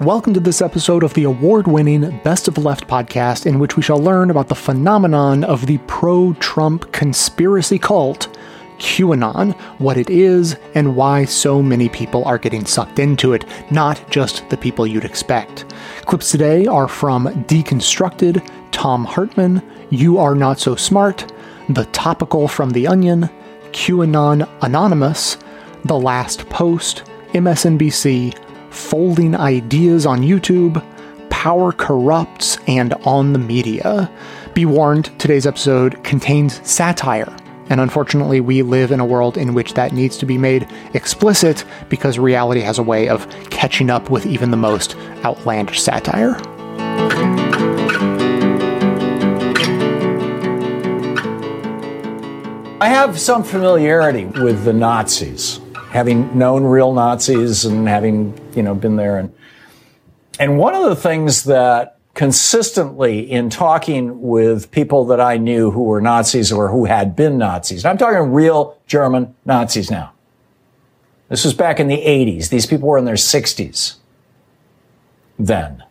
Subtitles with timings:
[0.00, 3.82] Welcome to this episode of the award winning Best of Left podcast, in which we
[3.82, 8.34] shall learn about the phenomenon of the pro Trump conspiracy cult,
[8.78, 14.02] QAnon, what it is, and why so many people are getting sucked into it, not
[14.10, 15.66] just the people you'd expect.
[16.06, 21.30] Clips today are from Deconstructed, Thom Hartmann, You Are Not So Smart,
[21.68, 23.28] The Topical from The Onion,
[23.72, 25.36] QAnon Anonymous,
[25.84, 27.02] The Last Post,
[27.34, 28.34] MSNBC,
[28.70, 30.84] Folding Ideas on YouTube,
[31.30, 34.10] Power Corrupts, and On the Media.
[34.54, 37.34] Be warned, today's episode contains satire.
[37.68, 41.64] And unfortunately, we live in a world in which that needs to be made explicit
[41.88, 46.36] because reality has a way of catching up with even the most outlandish satire.
[52.82, 58.74] I have some familiarity with the Nazis, having known real Nazis and having, you know,
[58.74, 59.18] been there.
[59.18, 59.34] And,
[60.38, 65.82] and one of the things that consistently in talking with people that I knew who
[65.82, 70.12] were Nazis or who had been Nazis, I'm talking real German Nazis now.
[71.28, 72.50] This was back in the 80s.
[72.50, 73.96] These people were in their 60s
[75.38, 75.82] then.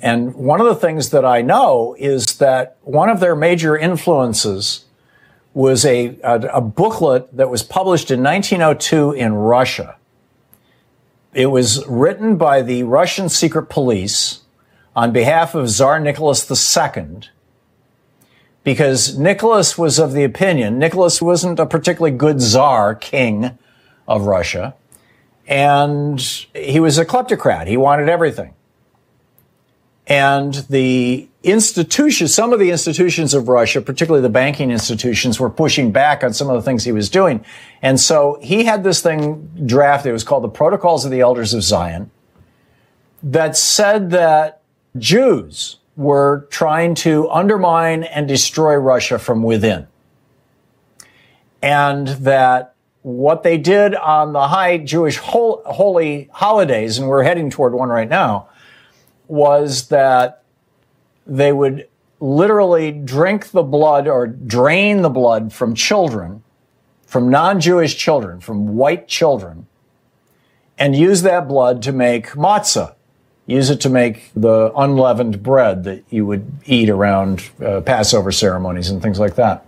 [0.00, 4.85] And one of the things that I know is that one of their major influences
[5.56, 9.96] was a, a, a, booklet that was published in 1902 in Russia.
[11.32, 14.42] It was written by the Russian secret police
[14.94, 17.20] on behalf of Tsar Nicholas II
[18.64, 23.56] because Nicholas was of the opinion, Nicholas wasn't a particularly good Tsar, king
[24.06, 24.74] of Russia,
[25.46, 26.20] and
[26.52, 27.66] he was a kleptocrat.
[27.66, 28.52] He wanted everything.
[30.06, 35.92] And the institutions, some of the institutions of Russia, particularly the banking institutions, were pushing
[35.92, 37.44] back on some of the things he was doing.
[37.82, 40.10] And so he had this thing drafted.
[40.10, 42.10] It was called the Protocols of the Elders of Zion
[43.22, 44.62] that said that
[44.98, 49.86] Jews were trying to undermine and destroy Russia from within.
[51.62, 57.72] And that what they did on the high Jewish holy holidays, and we're heading toward
[57.72, 58.48] one right now,
[59.28, 60.42] was that
[61.26, 61.88] they would
[62.20, 66.42] literally drink the blood or drain the blood from children,
[67.06, 69.66] from non-Jewish children, from white children,
[70.78, 72.94] and use that blood to make matzah.
[73.46, 78.90] Use it to make the unleavened bread that you would eat around uh, Passover ceremonies
[78.90, 79.64] and things like that.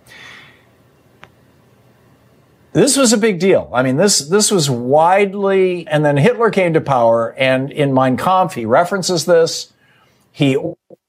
[2.72, 3.70] This was a big deal.
[3.72, 8.16] I mean, this, this was widely, and then Hitler came to power, and in Mein
[8.16, 9.72] Kampf, he references this.
[10.32, 10.56] He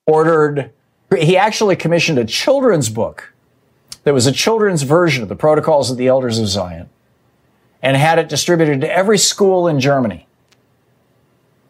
[0.05, 0.71] ordered,
[1.17, 3.33] he actually commissioned a children's book
[4.03, 6.89] that was a children's version of the Protocols of the Elders of Zion
[7.81, 10.27] and had it distributed to every school in Germany.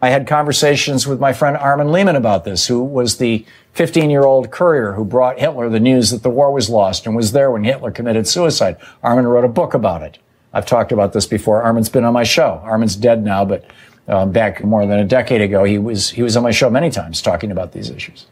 [0.01, 4.23] I had conversations with my friend Armin Lehmann about this, who was the 15 year
[4.23, 7.51] old courier who brought Hitler the news that the war was lost and was there
[7.51, 8.77] when Hitler committed suicide.
[9.03, 10.17] Armin wrote a book about it.
[10.53, 11.61] I've talked about this before.
[11.61, 12.61] Armin's been on my show.
[12.63, 13.65] Armin's dead now, but
[14.09, 16.89] um, back more than a decade ago, he was, he was on my show many
[16.89, 18.25] times talking about these issues.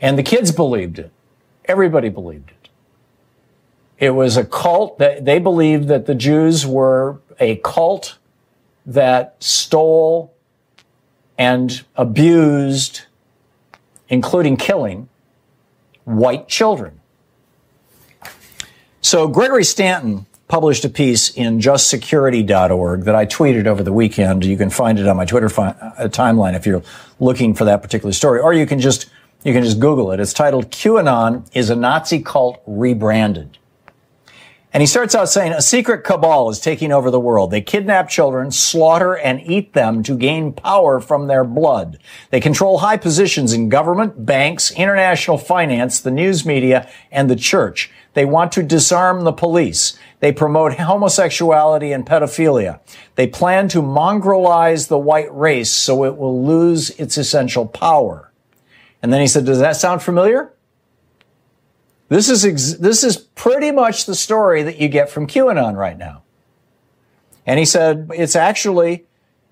[0.00, 1.10] And the kids believed it.
[1.64, 2.68] Everybody believed it.
[3.98, 8.18] It was a cult that they believed that the Jews were a cult
[8.86, 10.34] that stole
[11.38, 13.02] and abused,
[14.08, 15.08] including killing,
[16.04, 17.00] white children.
[19.00, 24.44] So Gregory Stanton published a piece in justsecurity.org that I tweeted over the weekend.
[24.44, 26.82] You can find it on my Twitter fi- uh, timeline if you're
[27.20, 29.06] looking for that particular story, or you can just
[29.42, 30.20] you can just Google it.
[30.20, 33.58] It's titled "QAnon is a Nazi cult rebranded."
[34.74, 37.52] And he starts out saying a secret cabal is taking over the world.
[37.52, 41.98] They kidnap children, slaughter and eat them to gain power from their blood.
[42.30, 47.88] They control high positions in government, banks, international finance, the news media, and the church.
[48.14, 49.96] They want to disarm the police.
[50.18, 52.80] They promote homosexuality and pedophilia.
[53.14, 58.32] They plan to mongrelize the white race so it will lose its essential power.
[59.00, 60.53] And then he said, does that sound familiar?
[62.14, 65.98] This is, ex- this is pretty much the story that you get from QAnon right
[65.98, 66.22] now.
[67.44, 69.04] And he said, it's actually,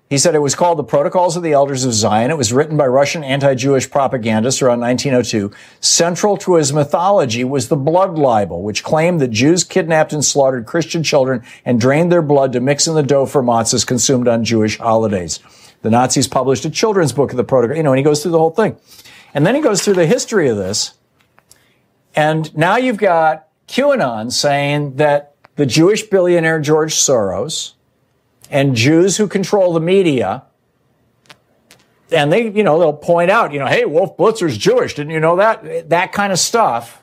[0.09, 2.31] he said it was called the Protocols of the Elders of Zion.
[2.31, 5.51] It was written by Russian anti-Jewish propagandists around 1902.
[5.81, 10.65] Central to his mythology was the blood libel, which claimed that Jews kidnapped and slaughtered
[10.65, 14.45] Christian children and drained their blood to mix in the dough for matzahs consumed on
[14.45, 15.41] Jewish holidays.
[15.81, 18.31] The Nazis published a children's book of the protocol, you know, and he goes through
[18.31, 18.77] the whole thing.
[19.33, 20.93] And then he goes through the history of this.
[22.15, 27.73] And now you've got QAnon saying that the Jewish billionaire George Soros
[28.49, 30.43] and Jews who control the media
[32.13, 34.93] and they, you know, they'll point out, you know, hey, Wolf Blitzer's Jewish.
[34.93, 35.89] Didn't you know that?
[35.89, 37.01] That kind of stuff.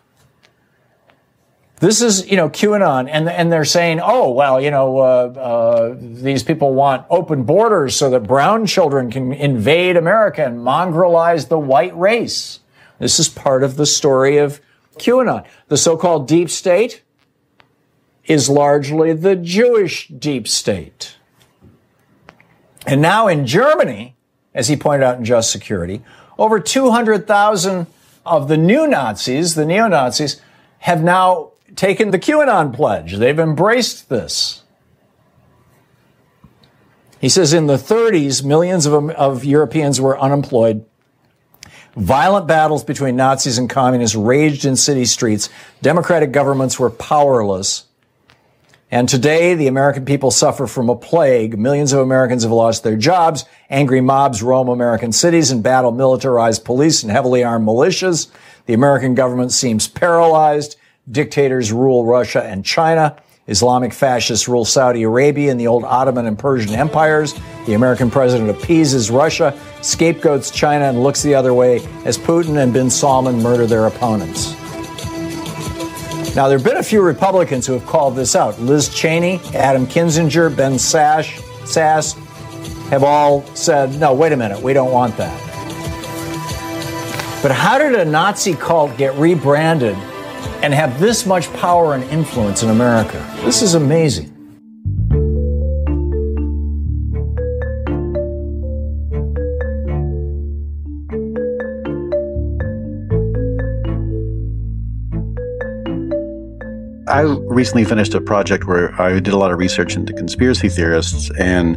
[1.81, 5.97] This is, you know, QAnon, and and they're saying, oh, well, you know, uh, uh,
[5.99, 11.59] these people want open borders so that brown children can invade America and mongrelize the
[11.59, 12.61] white race.
[12.99, 14.61] This is part of the story of
[15.01, 15.45] QAnon.
[15.69, 17.03] The so-called deep state
[18.25, 21.17] is largely the Jewish deep state.
[22.87, 24.17] And now in Germany,
[24.55, 26.03] as he pointed out in Just Security,
[26.39, 27.87] over 200,000
[28.25, 30.41] of the new Nazis, the neo Nazis,
[30.79, 33.17] have now taken the QAnon pledge.
[33.17, 34.63] They've embraced this.
[37.21, 40.87] He says in the 30s, millions of, of Europeans were unemployed.
[41.97, 45.49] Violent battles between Nazis and communists raged in city streets.
[45.83, 47.85] Democratic governments were powerless.
[48.93, 51.57] And today, the American people suffer from a plague.
[51.57, 53.45] Millions of Americans have lost their jobs.
[53.69, 58.29] Angry mobs roam American cities and battle militarized police and heavily armed militias.
[58.67, 60.77] The American government seems paralyzed.
[61.09, 63.17] Dictators rule Russia and China.
[63.51, 67.35] Islamic fascists rule Saudi Arabia and the old Ottoman and Persian empires.
[67.67, 72.73] The American president appeases Russia, scapegoats China, and looks the other way as Putin and
[72.73, 74.53] bin Salman murder their opponents.
[76.37, 78.61] Now, there have been a few Republicans who have called this out.
[78.61, 82.17] Liz Cheney, Adam Kinzinger, Ben Sash, Sasse
[82.89, 85.37] have all said, no, wait a minute, we don't want that.
[87.43, 89.97] But how did a Nazi cult get rebranded
[90.63, 93.19] and have this much power and influence in America?
[93.43, 94.37] This is amazing.
[107.11, 111.31] I recently finished a project where I did a lot of research into conspiracy theorists
[111.39, 111.77] and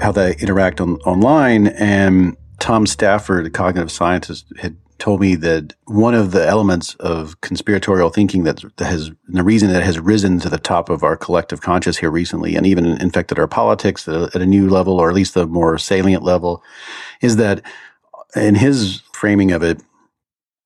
[0.00, 1.66] how they interact on, online.
[1.66, 7.40] And Tom Stafford, a cognitive scientist, had told me that one of the elements of
[7.40, 11.60] conspiratorial thinking that, has the reason that has risen to the top of our collective
[11.60, 15.08] conscious here recently and even infected our politics at a, at a new level or
[15.08, 16.62] at least the more salient level
[17.20, 17.62] is that
[18.36, 19.80] in his framing of it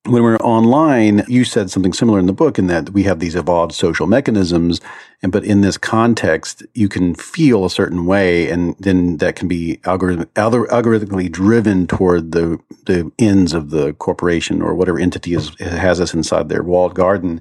[0.07, 3.35] when we're online, you said something similar in the book in that we have these
[3.35, 4.81] evolved social mechanisms,
[5.23, 9.49] and but in this context, you can feel a certain way, and then that can
[9.49, 15.55] be algorithm, algorithmically driven toward the the ends of the corporation or whatever entity is,
[15.61, 17.41] has us inside their walled garden.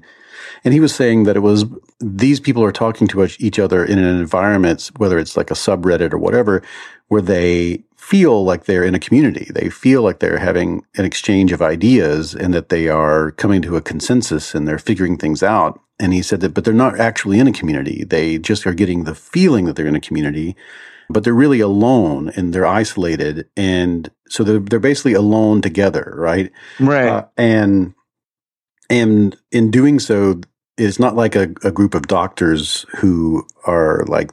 [0.64, 1.64] And he was saying that it was
[2.00, 6.12] these people are talking to each other in an environment, whether it's like a subreddit
[6.12, 6.62] or whatever,
[7.08, 9.50] where they feel like they're in a community.
[9.52, 13.76] They feel like they're having an exchange of ideas and that they are coming to
[13.76, 15.80] a consensus and they're figuring things out.
[15.98, 18.04] And he said that, but they're not actually in a community.
[18.04, 20.54] They just are getting the feeling that they're in a community,
[21.08, 23.48] but they're really alone and they're isolated.
[23.56, 26.52] And so they're, they're basically alone together, right?
[26.78, 27.08] Right.
[27.08, 27.94] Uh, and,
[28.90, 30.40] and in doing so,
[30.78, 34.30] it's not like a, a group of doctors who are like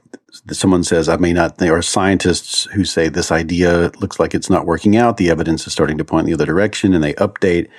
[0.52, 1.58] someone says I may not.
[1.58, 5.18] they are scientists who say this idea looks like it's not working out.
[5.18, 7.70] The evidence is starting to point in the other direction, and they update.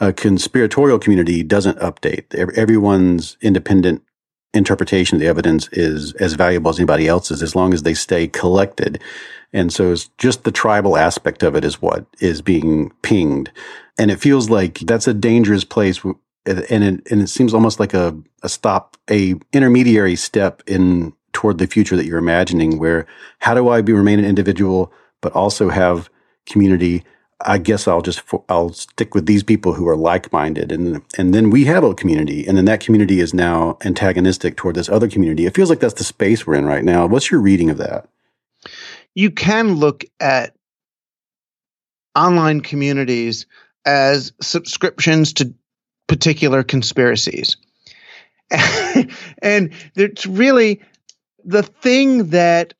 [0.00, 2.34] A conspiratorial community doesn't update.
[2.34, 4.02] Everyone's independent
[4.52, 8.26] interpretation of the evidence is as valuable as anybody else's, as long as they stay
[8.26, 9.00] collected.
[9.52, 13.50] And so it's just the tribal aspect of it is what is being pinged.
[13.98, 16.02] And it feels like that's a dangerous place
[16.46, 21.58] and it, and it seems almost like a, a stop, a intermediary step in toward
[21.58, 23.06] the future that you're imagining, where
[23.38, 26.08] how do I be remain an individual, but also have
[26.46, 27.04] community?
[27.42, 31.50] I guess I'll just I'll stick with these people who are like-minded, and and then
[31.50, 35.46] we have a community, and then that community is now antagonistic toward this other community.
[35.46, 37.06] It feels like that's the space we're in right now.
[37.06, 38.08] What's your reading of that?
[39.14, 40.54] You can look at
[42.14, 43.46] online communities
[43.86, 45.54] as subscriptions to
[46.10, 47.56] particular conspiracies.
[48.50, 50.80] and it's really
[51.44, 52.74] the thing that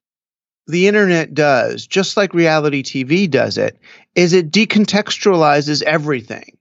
[0.66, 3.78] the internet does, just like reality TV does it,
[4.16, 6.58] is it decontextualizes everything.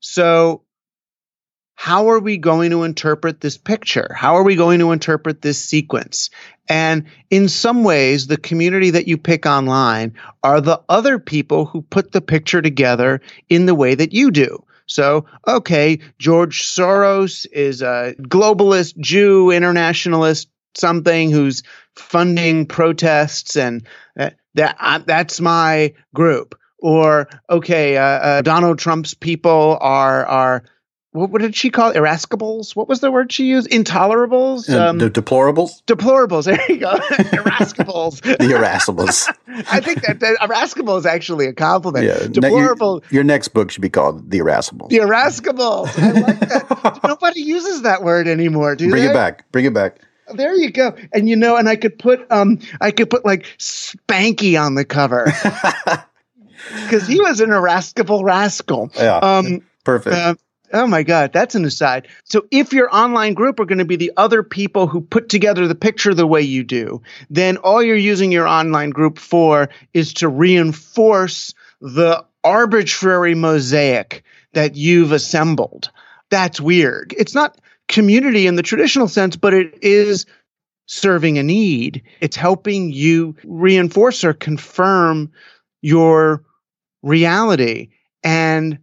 [0.00, 0.62] So,
[1.74, 4.12] how are we going to interpret this picture?
[4.14, 6.28] How are we going to interpret this sequence?
[6.68, 10.12] And in some ways, the community that you pick online
[10.42, 14.62] are the other people who put the picture together in the way that you do.
[14.90, 21.62] So, okay, George Soros is a globalist Jew internationalist something who's
[21.94, 23.86] funding protests and
[24.18, 26.56] uh, that uh, that's my group.
[26.80, 30.64] Or okay uh, uh, Donald Trump's people are are
[31.12, 31.96] what, what, did she call it?
[31.96, 32.76] irascibles?
[32.76, 33.68] What was the word she used?
[33.70, 34.72] Intolerables?
[34.72, 35.82] Um, the deplorables?
[35.84, 36.44] Deplorables.
[36.50, 36.92] There you go.
[37.10, 38.20] irascibles.
[38.38, 39.28] the irascibles.
[39.70, 42.06] I think that, that irascible is actually a compliment.
[42.06, 43.02] Yeah, Deplorable.
[43.10, 44.88] Your, your, next book should be called The Irascibles.
[44.88, 45.88] The Irascibles.
[45.98, 47.00] I like that.
[47.04, 49.10] Nobody uses that word anymore, do Bring they?
[49.10, 49.50] it back.
[49.52, 50.00] Bring it back.
[50.34, 50.96] There you go.
[51.12, 54.84] And you know, and I could put um I could put like Spanky on the
[54.84, 55.26] cover.
[56.84, 58.90] Because he was an irascible rascal.
[58.94, 59.16] Yeah.
[59.16, 60.14] Um Perfect.
[60.14, 60.34] uh,
[60.72, 62.08] oh my God, that's an aside.
[62.24, 65.66] So if your online group are going to be the other people who put together
[65.66, 70.14] the picture the way you do, then all you're using your online group for is
[70.14, 74.22] to reinforce the arbitrary mosaic
[74.52, 75.90] that you've assembled.
[76.30, 77.14] That's weird.
[77.16, 80.26] It's not community in the traditional sense, but it is
[80.86, 82.02] serving a need.
[82.20, 85.30] It's helping you reinforce or confirm
[85.82, 86.44] your
[87.02, 87.90] reality.
[88.22, 88.78] And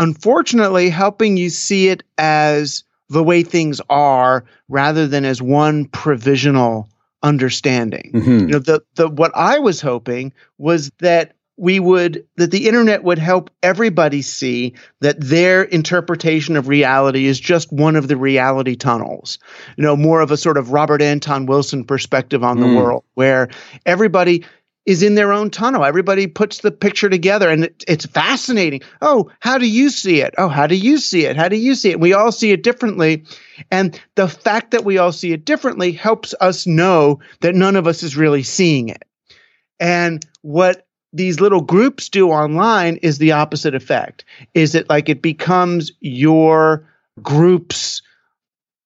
[0.00, 6.88] unfortunately helping you see it as the way things are rather than as one provisional
[7.22, 8.10] understanding.
[8.14, 8.38] Mm-hmm.
[8.38, 13.04] You know, the the what I was hoping was that we would that the internet
[13.04, 18.76] would help everybody see that their interpretation of reality is just one of the reality
[18.76, 19.38] tunnels.
[19.76, 22.76] You know, more of a sort of Robert Anton Wilson perspective on the Mm.
[22.76, 23.50] world where
[23.84, 24.44] everybody
[24.86, 25.84] is in their own tunnel.
[25.84, 28.80] Everybody puts the picture together and it, it's fascinating.
[29.02, 30.34] Oh, how do you see it?
[30.38, 31.36] Oh, how do you see it?
[31.36, 32.00] How do you see it?
[32.00, 33.24] We all see it differently.
[33.70, 37.86] And the fact that we all see it differently helps us know that none of
[37.86, 39.04] us is really seeing it.
[39.78, 44.24] And what these little groups do online is the opposite effect.
[44.54, 46.88] Is it like it becomes your
[47.20, 48.02] group's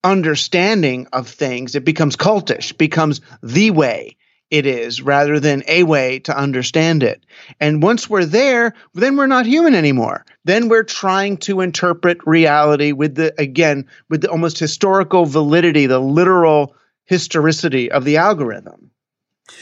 [0.02, 1.74] understanding of things?
[1.74, 4.16] It becomes cultish, becomes the way
[4.50, 7.24] it is rather than a way to understand it.
[7.60, 10.24] And once we're there, then we're not human anymore.
[10.44, 15.98] Then we're trying to interpret reality with the, again, with the almost historical validity, the
[15.98, 16.74] literal
[17.04, 18.90] historicity of the algorithm.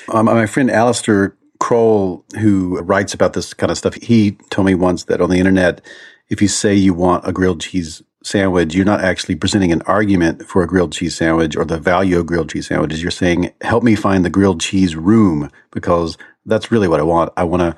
[0.09, 4.75] Um, my friend Alistair Croll, who writes about this kind of stuff, he told me
[4.75, 5.81] once that on the internet,
[6.29, 10.47] if you say you want a grilled cheese sandwich, you're not actually presenting an argument
[10.47, 13.03] for a grilled cheese sandwich or the value of grilled cheese sandwiches.
[13.03, 17.33] You're saying, help me find the grilled cheese room because that's really what I want.
[17.37, 17.77] I want to,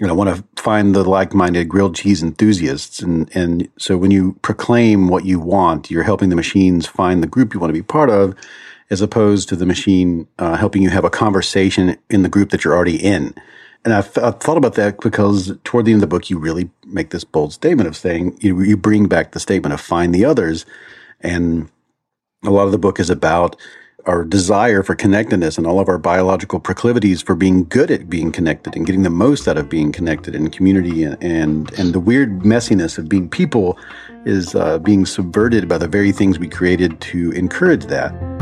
[0.00, 3.00] you know, I want to find the like-minded grilled cheese enthusiasts.
[3.00, 7.28] And, and so when you proclaim what you want, you're helping the machines find the
[7.28, 8.34] group you want to be part of
[8.90, 12.64] as opposed to the machine uh, helping you have a conversation in the group that
[12.64, 13.34] you're already in.
[13.86, 16.40] And I, th- I thought about that because toward the end of the book, you
[16.40, 20.12] really make this bold statement of saying you, you bring back the statement of find
[20.12, 20.66] the others.
[21.20, 21.70] And
[22.44, 23.54] a lot of the book is about
[24.04, 28.32] our desire for connectedness and all of our biological proclivities for being good at being
[28.32, 32.00] connected and getting the most out of being connected in community and and, and the
[32.00, 33.78] weird messiness of being people
[34.24, 38.35] is uh, being subverted by the very things we created to encourage that.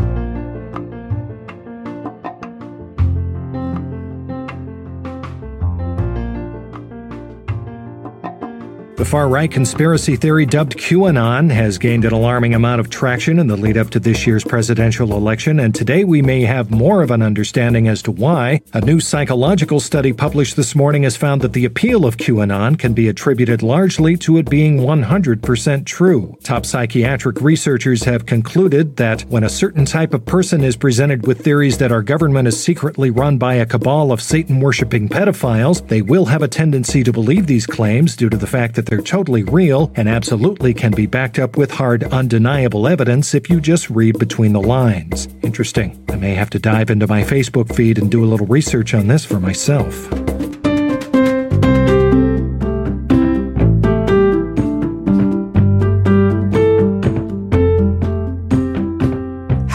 [8.97, 13.49] The far right conspiracy theory dubbed QAnon has gained an alarming amount of traction in
[13.49, 17.11] the lead up to this year's presidential election, and today we may have more of
[17.11, 18.61] an understanding as to why.
[18.73, 22.95] A new psychological study published this morning has found that the appeal of QAnon can
[22.95, 26.37] be attributed largely to it being 100% true.
[26.45, 31.43] Top psychiatric researchers have concluded that when a certain type of person is presented with
[31.43, 36.01] theories that our government is secretly run by a cabal of Satan worshipping pedophiles, they
[36.01, 39.43] will have a tendency to believe these claims due to the fact that they're totally
[39.43, 44.19] real and absolutely can be backed up with hard, undeniable evidence if you just read
[44.19, 45.29] between the lines.
[45.43, 46.05] Interesting.
[46.11, 49.09] I may have to dive into my Facebook feed and do a little research on
[49.09, 50.09] this for myself.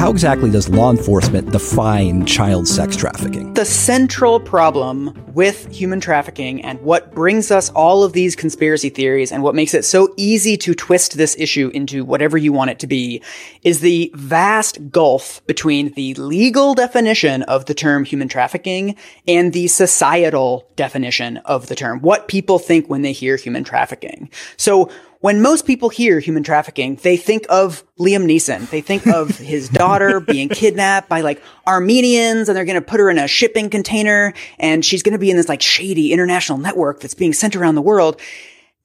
[0.09, 3.53] How exactly does law enforcement define child sex trafficking?
[3.53, 9.31] The central problem with human trafficking and what brings us all of these conspiracy theories
[9.31, 12.79] and what makes it so easy to twist this issue into whatever you want it
[12.79, 13.21] to be
[13.61, 18.95] is the vast gulf between the legal definition of the term human trafficking
[19.27, 21.99] and the societal definition of the term.
[22.01, 24.31] What people think when they hear human trafficking.
[24.57, 24.89] So
[25.21, 28.69] when most people hear human trafficking, they think of Liam Neeson.
[28.69, 32.99] They think of his daughter being kidnapped by like Armenians and they're going to put
[32.99, 36.57] her in a shipping container and she's going to be in this like shady international
[36.57, 38.19] network that's being sent around the world.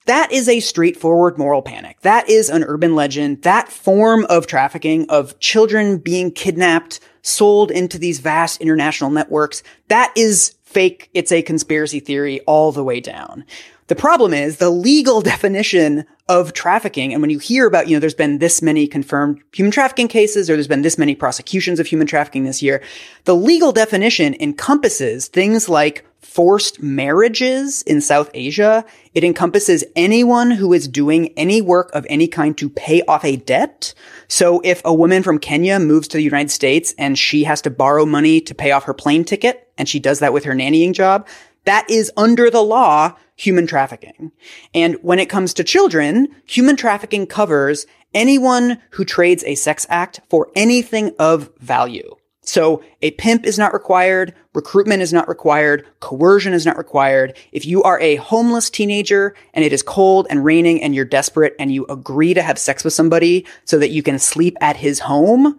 [0.07, 2.01] That is a straightforward moral panic.
[2.03, 3.43] That is an urban legend.
[3.43, 10.13] That form of trafficking of children being kidnapped, sold into these vast international networks, that
[10.15, 11.09] is fake.
[11.15, 13.47] It's a conspiracy theory all the way down.
[13.87, 17.13] The problem is the legal definition of trafficking.
[17.13, 20.49] And when you hear about, you know, there's been this many confirmed human trafficking cases
[20.49, 22.83] or there's been this many prosecutions of human trafficking this year,
[23.25, 28.85] the legal definition encompasses things like forced marriages in South Asia.
[29.13, 33.37] It encompasses anyone who is doing any work of any kind to pay off a
[33.37, 33.93] debt.
[34.27, 37.71] So if a woman from Kenya moves to the United States and she has to
[37.71, 40.93] borrow money to pay off her plane ticket, and she does that with her nannying
[40.93, 41.29] job,
[41.65, 44.33] that is under the law human trafficking.
[44.73, 50.21] And when it comes to children, human trafficking covers anyone who trades a sex act
[50.29, 52.15] for anything of value.
[52.47, 54.35] So a pimp is not required.
[54.53, 55.87] Recruitment is not required.
[56.01, 57.37] Coercion is not required.
[57.53, 61.57] If you are a homeless teenager and it is cold and raining and you're desperate
[61.59, 65.01] and you agree to have sex with somebody so that you can sleep at his
[65.01, 65.59] home,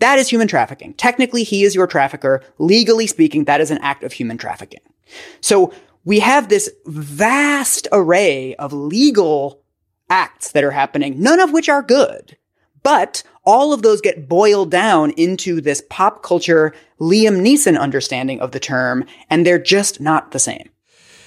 [0.00, 0.92] that is human trafficking.
[0.94, 2.42] Technically, he is your trafficker.
[2.58, 4.80] Legally speaking, that is an act of human trafficking.
[5.40, 5.72] So
[6.04, 9.62] we have this vast array of legal
[10.10, 12.36] acts that are happening, none of which are good.
[12.82, 18.52] But all of those get boiled down into this pop culture Liam Neeson understanding of
[18.52, 20.68] the term, and they're just not the same.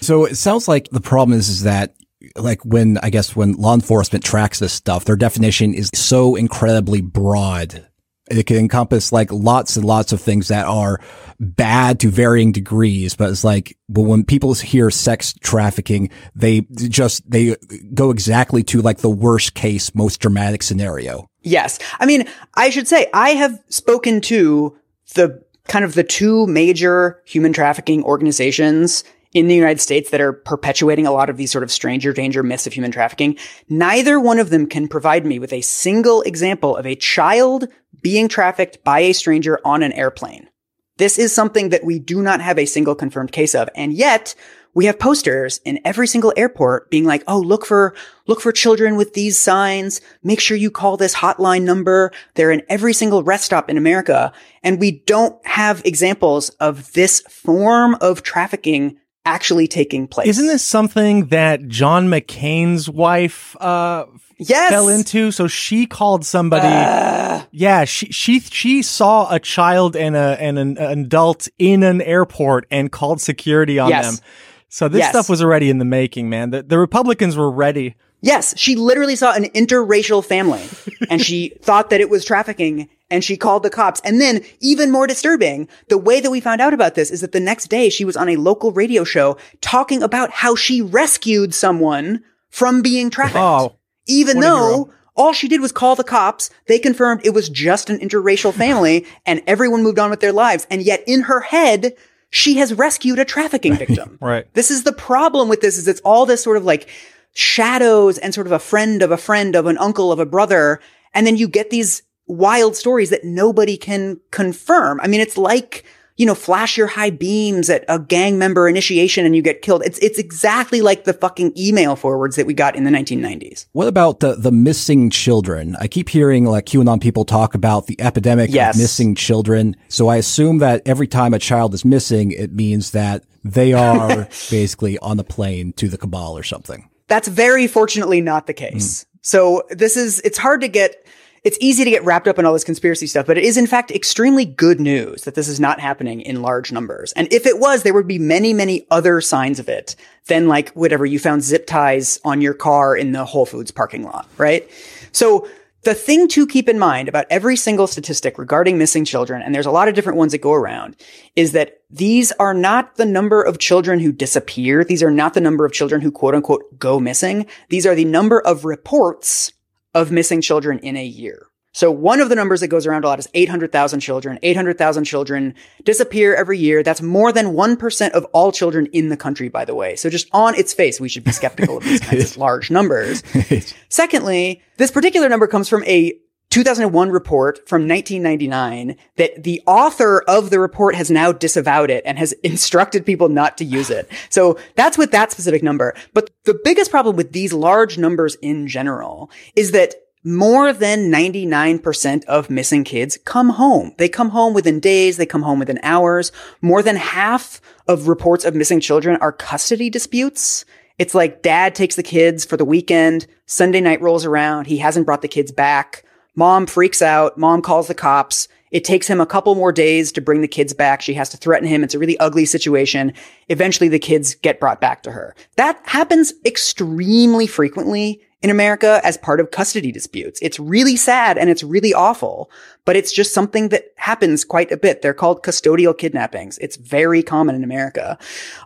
[0.01, 1.96] So it sounds like the problem is, is that
[2.36, 7.01] like when I guess when law enforcement tracks this stuff, their definition is so incredibly
[7.01, 7.87] broad.
[8.29, 11.00] It can encompass like lots and lots of things that are
[11.39, 17.29] bad to varying degrees, but it's like, but when people hear sex trafficking, they just,
[17.29, 17.55] they
[17.93, 21.27] go exactly to like the worst case, most dramatic scenario.
[21.41, 21.79] Yes.
[22.00, 24.77] I mean, I should say I have spoken to
[25.15, 29.03] the kind of the two major human trafficking organizations
[29.34, 32.43] in the United States that are perpetuating a lot of these sort of stranger danger
[32.43, 33.38] myths of human trafficking.
[33.69, 37.67] Neither one of them can provide me with a single example of a child
[38.08, 40.48] being trafficked by a stranger on an airplane.
[40.96, 43.68] This is something that we do not have a single confirmed case of.
[43.76, 44.34] And yet
[44.74, 47.94] we have posters in every single airport being like, Oh, look for,
[48.26, 50.00] look for children with these signs.
[50.24, 52.14] Make sure you call this hotline number.
[52.36, 54.32] They're in every single rest stop in America.
[54.64, 60.27] And we don't have examples of this form of trafficking actually taking place.
[60.29, 64.06] Isn't this something that John McCain's wife, uh,
[64.38, 64.69] yes.
[64.69, 65.32] fell into?
[65.32, 66.67] So she called somebody.
[66.67, 71.84] Uh, yeah, she she she saw a child and a and an, an adult in
[71.84, 74.17] an airport and called security on Yes.
[74.17, 74.25] them.
[74.69, 75.10] So this Yes.
[75.10, 76.49] stuff was already in the making, man.
[76.52, 77.95] The, the Republicans were ready.
[78.21, 80.63] Yes, she literally saw an interracial family
[81.10, 84.02] and she thought that it was trafficking and she called the cops.
[84.02, 87.32] And then even more disturbing, the way that we found out about this is that
[87.32, 91.54] the next day she was on a local radio show talking about how she rescued
[91.54, 93.38] someone from being trafficked.
[93.38, 93.76] Oh,
[94.08, 96.50] even though all she did was call the cops.
[96.67, 100.67] They confirmed it was just an interracial family and everyone moved on with their lives.
[100.70, 101.93] And yet in her head,
[102.30, 104.17] she has rescued a trafficking victim.
[104.28, 104.52] Right.
[104.54, 106.89] This is the problem with this is it's all this sort of like
[107.34, 110.80] shadows and sort of a friend of a friend of an uncle of a brother.
[111.13, 115.00] And then you get these wild stories that nobody can confirm.
[115.02, 115.86] I mean, it's like,
[116.18, 119.84] you know, flash your high beams at a gang member initiation and you get killed.
[119.86, 123.68] It's, it's exactly like the fucking email forwards that we got in the 1990s.
[123.74, 125.76] What about the, the missing children?
[125.80, 128.76] I keep hearing like QAnon people talk about the epidemic Yes.
[128.76, 129.76] of missing children.
[129.90, 134.28] So I assume that every time a child is missing, it means that they are
[134.50, 136.90] basically on the plane to the cabal or something.
[137.08, 139.04] That's very fortunately not the case.
[139.04, 139.08] Hmm.
[139.22, 141.06] So this is, it's hard to get,
[141.43, 143.67] it's easy to get wrapped up in all this conspiracy stuff, but it is in
[143.67, 147.13] fact extremely good news that this is not happening in large numbers.
[147.13, 149.95] And if it was, there would be many, many other signs of it
[150.28, 154.04] than like whatever you found zip ties on your car in the Whole Foods parking
[154.04, 154.69] lot, right?
[155.12, 155.47] So
[155.84, 159.65] the thing to keep in mind about every single statistic regarding missing children, and there's
[159.65, 160.97] a lot of different ones that go around,
[161.38, 164.84] is that these are not the number of children who disappear.
[164.84, 167.45] These are not the number of children who quote unquote go missing.
[167.69, 169.54] These are the number of reports
[169.97, 171.47] of missing children in a year.
[171.73, 174.39] So one of the numbers that goes around a lot is 800,000 children.
[174.41, 176.81] 800,000 children disappear every year.
[176.81, 179.95] That's more than 1% of all children in the country, by the way.
[179.95, 183.21] So just on its face, we should be skeptical of these kinds of large numbers.
[183.89, 186.13] Secondly, this particular number comes from a
[186.49, 192.17] 2001 report from 1999 that the author of the report has now disavowed it and
[192.17, 194.10] has instructed people not to use it.
[194.29, 195.93] So that's with that specific number.
[196.13, 202.25] But the biggest problem with these large numbers in general is that more than 99%
[202.25, 203.93] of missing kids come home.
[203.97, 205.15] They come home within days.
[205.17, 206.31] They come home within hours.
[206.62, 210.65] More than half of reports of missing children are custody disputes.
[210.97, 213.27] It's like dad takes the kids for the weekend.
[213.45, 214.67] Sunday night rolls around.
[214.67, 216.03] He hasn't brought the kids back.
[216.38, 217.36] Mom freaks out.
[217.36, 218.47] Mom calls the cops.
[218.69, 221.02] It takes him a couple more days to bring the kids back.
[221.02, 221.84] She has to threaten him.
[221.84, 223.12] It's a really ugly situation.
[223.50, 225.36] Eventually the kids get brought back to her.
[225.56, 230.39] That happens extremely frequently in America as part of custody disputes.
[230.43, 232.52] It's really sad and it's really awful,
[232.86, 235.02] but it's just something that happens quite a bit.
[235.02, 236.60] They're called custodial kidnappings.
[236.60, 238.15] It's very common in America.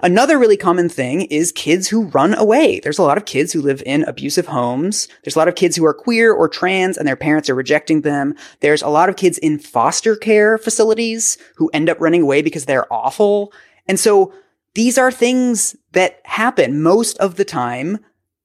[0.04, 2.82] Another really common thing is kids who run away.
[2.82, 5.08] There's a lot of kids who live in abusive homes.
[5.24, 8.02] There's a lot of kids who are queer or trans and their parents are rejecting
[8.02, 8.36] them.
[8.60, 12.66] There's a lot of kids in foster care facilities who end up running away because
[12.66, 13.54] they're awful.
[13.88, 14.34] And so
[14.74, 18.00] these are things that happen most of the time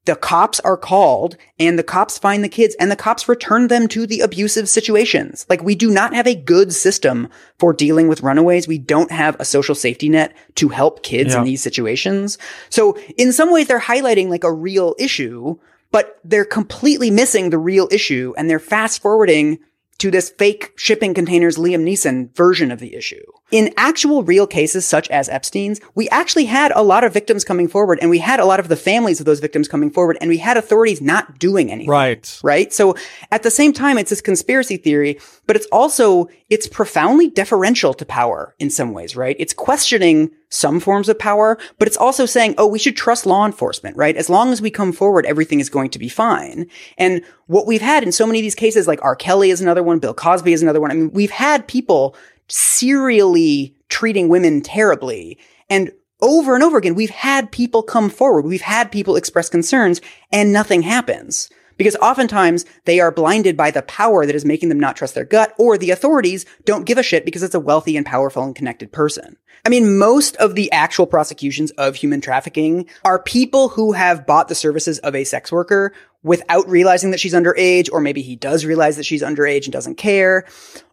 [0.06, 3.88] the cops are called and the cops find the kids and the cops return them
[3.88, 5.44] to the abusive situations.
[5.48, 8.66] Like we do not have a good system for dealing with runaways.
[8.66, 11.40] We don't have a social safety net to help kids yeah.
[11.40, 12.38] in these situations.
[12.70, 15.58] So in some ways they're highlighting like a real issue,
[15.90, 19.58] but they're completely missing the real issue and they're fast forwarding
[19.98, 23.24] to this fake shipping containers Liam Neeson version of the issue.
[23.52, 27.68] In actual real cases such as Epstein's, we actually had a lot of victims coming
[27.68, 30.28] forward and we had a lot of the families of those victims coming forward and
[30.28, 31.88] we had authorities not doing anything.
[31.88, 32.40] Right.
[32.42, 32.72] Right.
[32.72, 32.96] So
[33.30, 38.04] at the same time, it's this conspiracy theory, but it's also, it's profoundly deferential to
[38.04, 39.36] power in some ways, right?
[39.38, 43.46] It's questioning some forms of power, but it's also saying, oh, we should trust law
[43.46, 44.16] enforcement, right?
[44.16, 46.66] As long as we come forward, everything is going to be fine.
[46.98, 49.16] And what we've had in so many of these cases, like R.
[49.16, 50.90] Kelly is another one, Bill Cosby is another one.
[50.90, 52.16] I mean, we've had people
[52.48, 55.38] serially treating women terribly.
[55.68, 58.44] And over and over again, we've had people come forward.
[58.44, 60.00] We've had people express concerns
[60.32, 61.50] and nothing happens.
[61.76, 65.24] Because oftentimes they are blinded by the power that is making them not trust their
[65.24, 68.54] gut, or the authorities don't give a shit because it's a wealthy and powerful and
[68.54, 69.36] connected person.
[69.64, 74.48] I mean, most of the actual prosecutions of human trafficking are people who have bought
[74.48, 78.64] the services of a sex worker without realizing that she's underage, or maybe he does
[78.64, 80.44] realize that she's underage and doesn't care.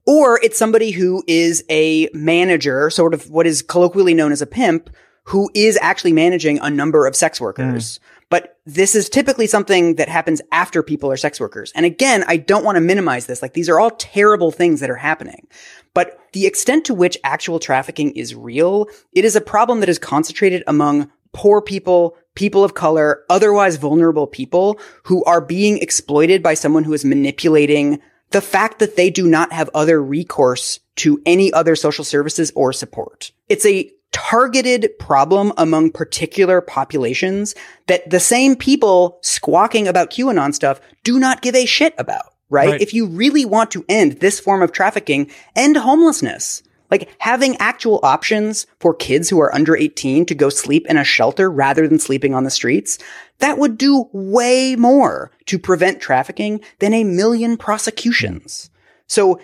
[0.06, 4.48] Or it's somebody who is a manager, sort of what is colloquially known as a
[4.48, 4.90] pimp,
[5.26, 8.00] who is actually managing a number of sex workers.
[8.00, 8.13] Mm.
[8.34, 11.72] But this is typically something that happens after people are sex workers.
[11.76, 13.44] And again, I don't want to minimize this.
[13.44, 15.48] Like these are all terrible things that are happening.
[15.94, 20.00] But the extent to which actual trafficking is real, it is a problem that is
[20.00, 26.56] concentrated among poor people, people of color, otherwise vulnerable people who are being exploited by
[26.56, 31.54] someone who is manipulating the fact that they do not have other recourse to any
[31.54, 33.32] other social services or support.
[33.48, 37.56] It's a targeted problem among particular populations
[37.88, 42.70] that the same people squawking about QAnon stuff do not give a shit about, right?
[42.70, 42.82] right?
[42.82, 46.64] If you really want to end this form of trafficking, end homelessness.
[46.92, 51.04] Like having actual options for kids who are under 18 to go sleep in a
[51.04, 53.00] shelter rather than sleeping on the streets,
[53.40, 58.70] that would do way more to prevent trafficking than a million prosecutions.
[59.08, 59.40] So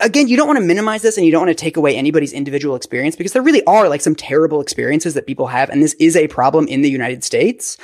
[0.00, 2.32] again, you don't want to minimize this and you don't want to take away anybody's
[2.32, 5.70] individual experience because there really are like some terrible experiences that people have.
[5.70, 7.78] And this is a problem in the United States.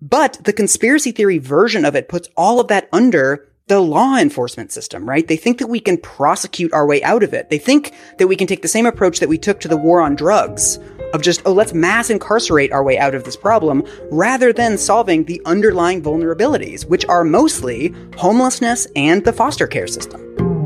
[0.00, 4.72] But the conspiracy theory version of it puts all of that under the law enforcement
[4.72, 5.26] system, right?
[5.26, 7.48] They think that we can prosecute our way out of it.
[7.48, 10.00] They think that we can take the same approach that we took to the war
[10.00, 10.78] on drugs
[11.14, 15.24] of just, oh, let's mass incarcerate our way out of this problem rather than solving
[15.24, 20.61] the underlying vulnerabilities, which are mostly homelessness and the foster care system.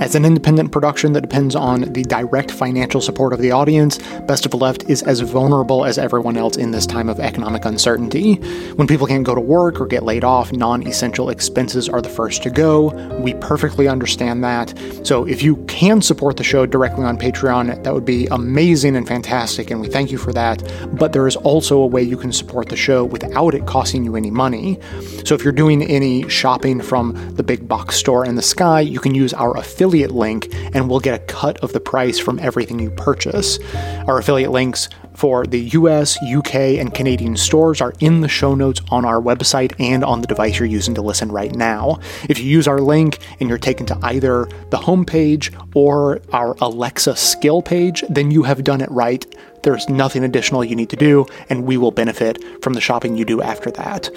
[0.00, 4.46] As an independent production that depends on the direct financial support of the audience, Best
[4.46, 8.36] of the Left is as vulnerable as everyone else in this time of economic uncertainty.
[8.76, 12.08] When people can't go to work or get laid off, non essential expenses are the
[12.08, 12.88] first to go.
[13.20, 14.72] We perfectly understand that.
[15.02, 19.06] So if you can support the show directly on Patreon, that would be amazing and
[19.06, 20.62] fantastic, and we thank you for that.
[20.94, 24.16] But there is also a way you can support the show without it costing you
[24.16, 24.80] any money.
[25.26, 28.98] So if you're doing any shopping from the big box store in the sky, you
[28.98, 32.38] can use our affiliate affiliate link and we'll get a cut of the price from
[32.38, 33.58] everything you purchase.
[34.06, 38.80] Our affiliate links for the US, UK, and Canadian stores are in the show notes
[38.92, 41.98] on our website and on the device you're using to listen right now.
[42.28, 47.16] If you use our link and you're taken to either the homepage or our Alexa
[47.16, 49.26] skill page, then you have done it right.
[49.62, 53.24] There's nothing additional you need to do, and we will benefit from the shopping you
[53.24, 54.10] do after that.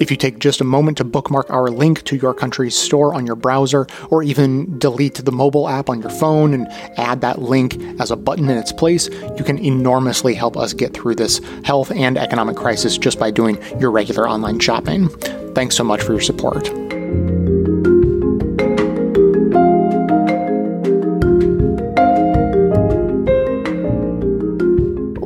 [0.00, 3.26] If you take just a moment to bookmark our link to your country's store on
[3.26, 6.66] your browser, or even delete the mobile app on your phone and
[6.98, 10.92] add that link as a button in its place, you can enormously help us get
[10.92, 15.08] through this health and economic crisis just by doing your regular online shopping.
[15.54, 16.89] Thanks so much for your support.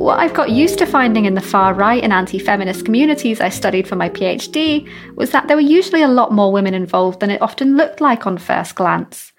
[0.09, 3.87] I've got used to finding in the far right and anti feminist communities I studied
[3.87, 7.41] for my PhD was that there were usually a lot more women involved than it
[7.41, 9.33] often looked like on first glance.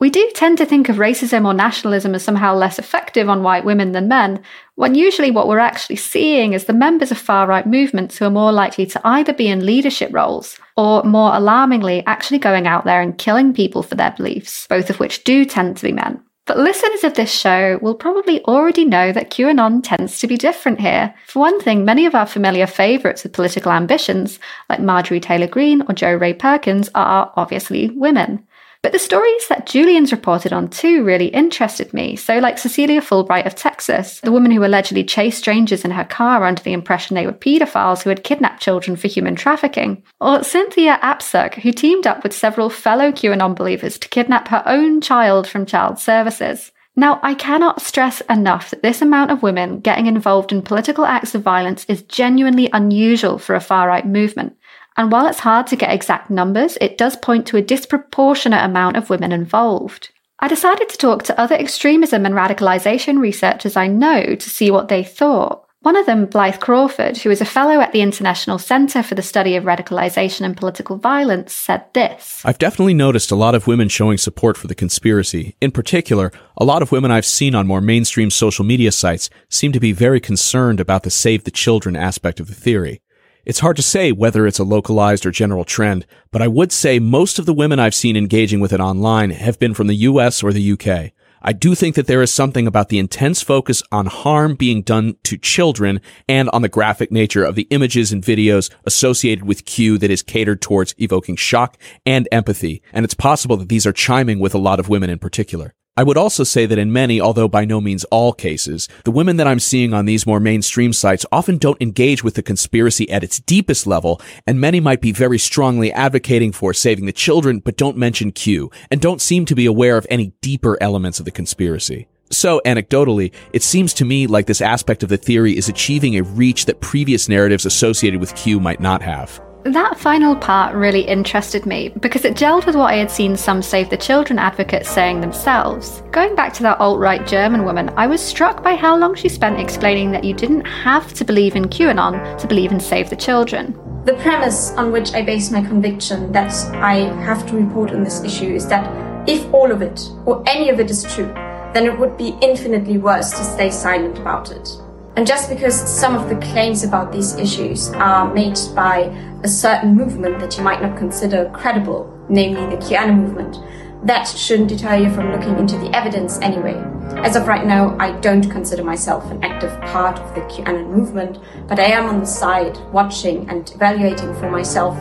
[0.00, 3.64] We do tend to think of racism or nationalism as somehow less effective on white
[3.64, 4.42] women than men,
[4.74, 8.30] when usually what we're actually seeing is the members of far right movements who are
[8.30, 13.00] more likely to either be in leadership roles or, more alarmingly, actually going out there
[13.00, 16.22] and killing people for their beliefs, both of which do tend to be men.
[16.46, 20.78] But listeners of this show will probably already know that QAnon tends to be different
[20.78, 21.14] here.
[21.26, 25.82] For one thing, many of our familiar favourites with political ambitions, like Marjorie Taylor Greene
[25.88, 28.46] or Jo Rae Perkins, are obviously women.
[28.84, 32.16] But the stories that Julian's reported on too really interested me.
[32.16, 36.44] So, like Cecilia Fulbright of Texas, the woman who allegedly chased strangers in her car
[36.44, 40.98] under the impression they were paedophiles who had kidnapped children for human trafficking, or Cynthia
[41.02, 45.64] Abcug, who teamed up with several fellow QAnon believers to kidnap her own child from
[45.64, 46.70] child services.
[46.94, 51.34] Now, I cannot stress enough that this amount of women getting involved in political acts
[51.34, 54.58] of violence is genuinely unusual for a far right movement.
[54.96, 58.96] And while it's hard to get exact numbers, it does point to a disproportionate amount
[58.96, 60.10] of women involved.
[60.38, 64.88] I decided to talk to other extremism and radicalisation researchers I know to see what
[64.88, 65.64] they thought.
[65.84, 69.20] One of them, Blyth Crawford, who is a fellow at the International Center for the
[69.20, 73.90] Study of Radicalisation and Political Violence, said this I've definitely noticed a lot of women
[73.90, 75.56] showing support for the conspiracy.
[75.60, 79.72] In particular, a lot of women I've seen on more mainstream social media sites seem
[79.72, 83.02] to be very concerned about the save the children aspect of the theory.
[83.46, 86.98] It's hard to say whether it's a localized or general trend, but I would say
[86.98, 90.42] most of the women I've seen engaging with it online have been from the US
[90.42, 91.12] or the UK.
[91.42, 95.16] I do think that there is something about the intense focus on harm being done
[95.24, 99.98] to children and on the graphic nature of the images and videos associated with Q
[99.98, 101.76] that is catered towards evoking shock
[102.06, 102.82] and empathy.
[102.94, 105.74] And it's possible that these are chiming with a lot of women in particular.
[105.96, 109.36] I would also say that in many, although by no means all cases, the women
[109.36, 113.22] that I'm seeing on these more mainstream sites often don't engage with the conspiracy at
[113.22, 117.76] its deepest level, and many might be very strongly advocating for saving the children, but
[117.76, 121.30] don't mention Q, and don't seem to be aware of any deeper elements of the
[121.30, 122.08] conspiracy.
[122.28, 126.24] So, anecdotally, it seems to me like this aspect of the theory is achieving a
[126.24, 129.40] reach that previous narratives associated with Q might not have.
[129.64, 133.62] That final part really interested me because it gelled with what I had seen some
[133.62, 136.02] Save the Children advocates saying themselves.
[136.10, 139.30] Going back to that alt right German woman, I was struck by how long she
[139.30, 143.16] spent explaining that you didn't have to believe in QAnon to believe in Save the
[143.16, 143.72] Children.
[144.04, 148.22] The premise on which I base my conviction that I have to report on this
[148.22, 148.84] issue is that
[149.26, 151.32] if all of it, or any of it, is true,
[151.72, 154.68] then it would be infinitely worse to stay silent about it.
[155.16, 159.02] And just because some of the claims about these issues are made by
[159.44, 163.58] a certain movement that you might not consider credible, namely the QAnon movement,
[164.04, 166.74] that shouldn't deter you from looking into the evidence anyway.
[167.22, 171.38] As of right now, I don't consider myself an active part of the QAnon movement,
[171.68, 174.96] but I am on the side watching and evaluating for myself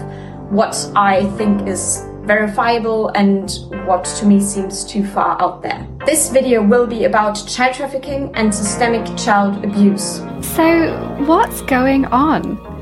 [0.51, 3.51] what I think is verifiable and
[3.85, 5.87] what to me seems too far out there.
[6.05, 10.21] This video will be about child trafficking and systemic child abuse.
[10.41, 10.89] So,
[11.25, 12.72] what's going on?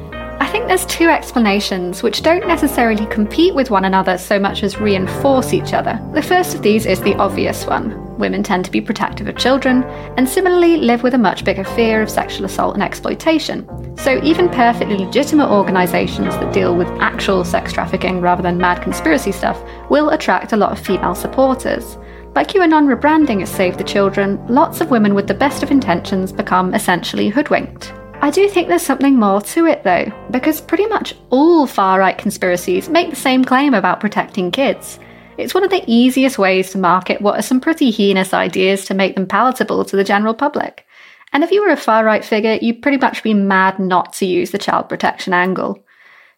[0.51, 4.77] I think there's two explanations which don't necessarily compete with one another so much as
[4.81, 5.97] reinforce each other.
[6.13, 8.17] The first of these is the obvious one.
[8.17, 9.83] Women tend to be protective of children,
[10.17, 13.65] and similarly live with a much bigger fear of sexual assault and exploitation.
[13.97, 19.31] So, even perfectly legitimate organisations that deal with actual sex trafficking rather than mad conspiracy
[19.31, 19.57] stuff
[19.89, 21.97] will attract a lot of female supporters.
[22.33, 26.33] By QAnon rebranding as Save the Children, lots of women with the best of intentions
[26.33, 27.93] become essentially hoodwinked.
[28.23, 32.15] I do think there's something more to it though, because pretty much all far right
[32.15, 34.99] conspiracies make the same claim about protecting kids.
[35.39, 38.93] It's one of the easiest ways to market what are some pretty heinous ideas to
[38.93, 40.86] make them palatable to the general public.
[41.34, 44.27] And if you were a far right figure, you'd pretty much be mad not to
[44.27, 45.84] use the child protection angle.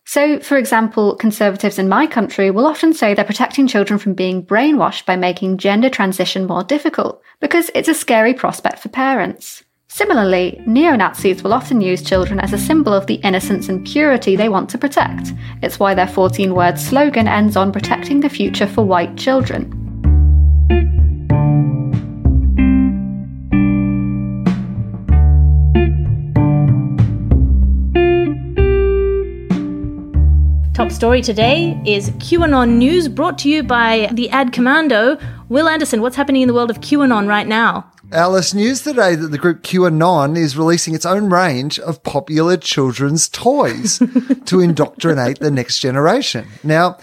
[0.06, 4.46] So, for example, conservatives in my country will often say they're protecting children from being
[4.46, 9.63] brainwashed by making gender transition more difficult, because it's a scary prospect for parents.
[9.96, 14.36] Similarly, neo Nazis will often use children as a symbol of the innocence and purity
[14.36, 15.34] they want to protect.
[15.62, 19.83] It's why their 14 word slogan ends on protecting the future for white children.
[31.04, 35.18] Story today is QAnon news brought to you by the Ad Commando.
[35.50, 37.92] Wil Anderson, what's happening in the world of QAnon right now?
[38.14, 43.28] Alice, news today that the group QAnon is releasing its own range of popular children's
[43.28, 43.98] toys
[44.46, 46.48] to indoctrinate the next generation.
[46.64, 46.98] Now,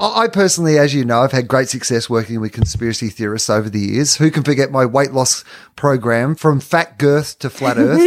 [0.00, 3.80] I personally, as you know, I've had great success working with conspiracy theorists over the
[3.80, 4.14] years.
[4.16, 5.42] Who can forget my weight loss
[5.74, 8.00] program from fat girth to flat earth?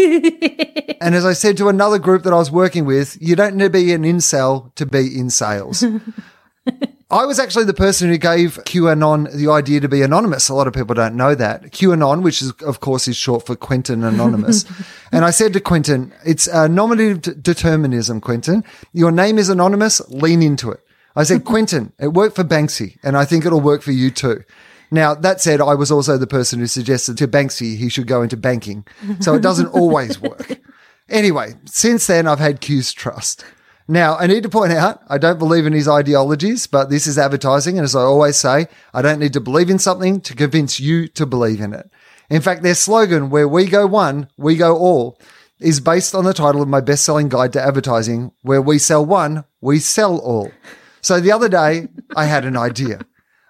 [1.01, 3.65] and as I said to another group that I was working with, you don't need
[3.65, 5.83] to be an incel to be in sales.
[7.11, 10.47] I was actually the person who gave QAnon the idea to be anonymous.
[10.47, 11.63] A lot of people don't know that.
[11.71, 14.63] QAnon, which is, of course, is short for Quentin Anonymous.
[15.11, 18.63] and I said to Quentin, it's a nominative determinism, Quentin.
[18.93, 19.99] Your name is anonymous.
[20.09, 20.79] Lean into it.
[21.15, 24.43] I said, Quentin, it worked for Banksy, and I think it'll work for you too.
[24.91, 28.21] Now, that said, I was also the person who suggested to Banksy he should go
[28.21, 28.85] into banking.
[29.21, 30.59] So it doesn't always work.
[31.09, 33.45] Anyway, since then, I've had Q's trust.
[33.87, 37.17] Now, I need to point out, I don't believe in his ideologies, but this is
[37.17, 37.77] advertising.
[37.77, 41.07] And as I always say, I don't need to believe in something to convince you
[41.09, 41.89] to believe in it.
[42.29, 45.19] In fact, their slogan, where we go one, we go all,
[45.59, 49.05] is based on the title of my best selling guide to advertising, where we sell
[49.05, 50.51] one, we sell all.
[51.01, 53.01] So the other day, I had an idea.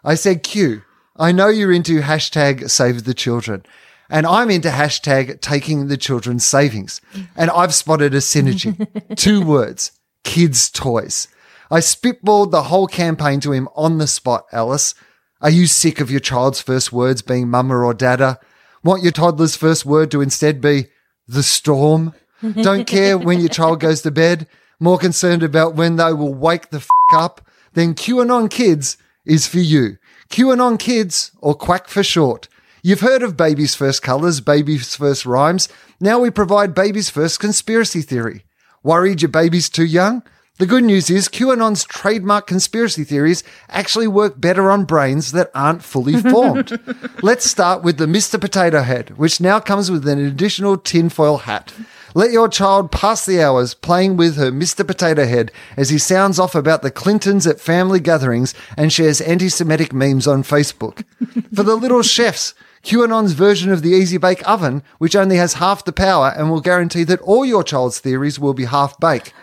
[0.04, 0.82] I said, Q,
[1.18, 3.64] I know you're into hashtag save the children.
[4.10, 7.00] And I'm into hashtag taking the children's savings.
[7.36, 8.76] And I've spotted a synergy.
[9.16, 9.92] Two words
[10.24, 11.28] kids' toys.
[11.72, 14.94] I spitballed the whole campaign to him on the spot, Alice.
[15.42, 18.40] Are you sick of your child's first words being mama or dada?
[18.84, 20.88] Want your toddler's first word to instead be
[21.28, 22.14] the storm?
[22.62, 24.48] Don't care when your child goes to bed?
[24.84, 27.40] More concerned about when they will wake the f up?
[27.74, 30.00] Then QAnon Kids is for you.
[30.32, 32.48] QAnon Kids, or Quack for short.
[32.82, 35.70] You've heard of Baby's First Colors, Baby's First Rhymes.
[36.00, 38.44] Now we provide Baby's First Conspiracy Theory.
[38.82, 40.24] Worried your baby's too young?
[40.58, 45.84] The good news is QAnon's trademark conspiracy theories actually work better on brains that aren't
[45.84, 46.80] fully formed.
[47.22, 48.42] Let's start with the Mr.
[48.42, 51.72] Potato Head, which now comes with an additional tinfoil hat.
[52.14, 54.86] Let your child pass the hours playing with her Mr.
[54.86, 59.48] Potato Head as he sounds off about the Clintons at family gatherings and shares anti
[59.48, 61.06] Semitic memes on Facebook.
[61.56, 65.86] For the little chefs, QAnon's version of the Easy Bake Oven, which only has half
[65.86, 69.34] the power and will guarantee that all your child's theories will be half baked.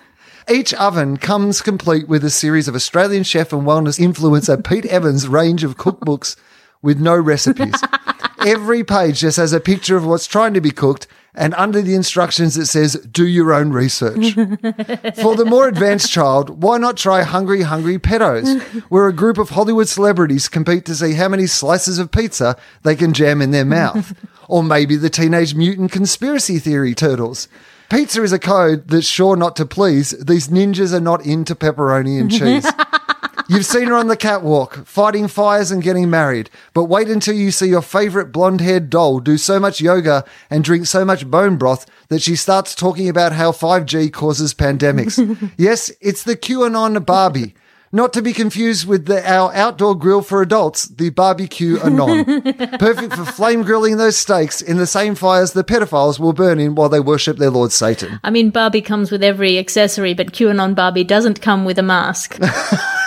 [0.50, 5.28] Each oven comes complete with a series of Australian chef and wellness influencer Pete Evans'
[5.28, 6.36] range of cookbooks
[6.82, 7.80] with no recipes.
[8.46, 11.06] Every page just has a picture of what's trying to be cooked,
[11.38, 14.34] and under the instructions it says, do your own research.
[14.34, 19.50] For the more advanced child, why not try Hungry Hungry Pedos, where a group of
[19.50, 23.64] Hollywood celebrities compete to see how many slices of pizza they can jam in their
[23.64, 24.14] mouth?
[24.48, 27.46] or maybe the Teenage Mutant Conspiracy Theory Turtles.
[27.88, 30.10] Pizza is a code that's sure not to please.
[30.10, 32.66] These ninjas are not into pepperoni and cheese.
[33.50, 36.50] You've seen her on the catwalk, fighting fires and getting married.
[36.74, 40.62] But wait until you see your favorite blonde haired doll do so much yoga and
[40.62, 45.18] drink so much bone broth that she starts talking about how 5G causes pandemics.
[45.56, 47.54] yes, it's the QAnon Barbie.
[47.90, 52.42] Not to be confused with the, our outdoor grill for adults, the barbecue anon.
[52.78, 56.74] Perfect for flame grilling those steaks in the same fires the pedophiles will burn in
[56.74, 58.20] while they worship their lord Satan.
[58.22, 62.38] I mean, Barbie comes with every accessory, but QAnon Barbie doesn't come with a mask.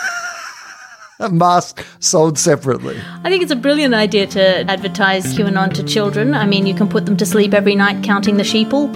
[1.21, 2.99] A mask sold separately.
[3.23, 6.33] I think it's a brilliant idea to advertise QAnon to children.
[6.33, 8.91] I mean, you can put them to sleep every night counting the sheeple.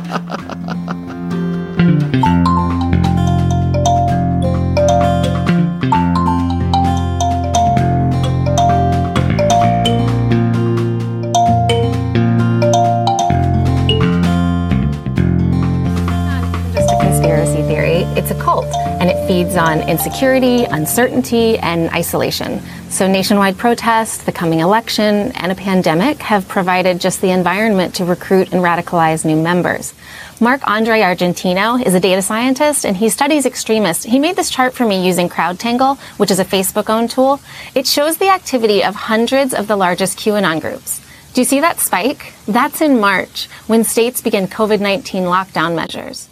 [19.56, 22.60] on insecurity, uncertainty, and isolation.
[22.88, 28.04] So, nationwide protests, the coming election, and a pandemic have provided just the environment to
[28.04, 29.94] recruit and radicalize new members.
[30.40, 34.04] Marc-André Argentino is a data scientist and he studies extremists.
[34.04, 37.40] He made this chart for me using CrowdTangle, which is a Facebook owned tool.
[37.74, 41.00] It shows the activity of hundreds of the largest QAnon groups.
[41.32, 42.34] Do you see that spike?
[42.46, 46.28] That's in March, when states begin COVID 19 lockdown measures.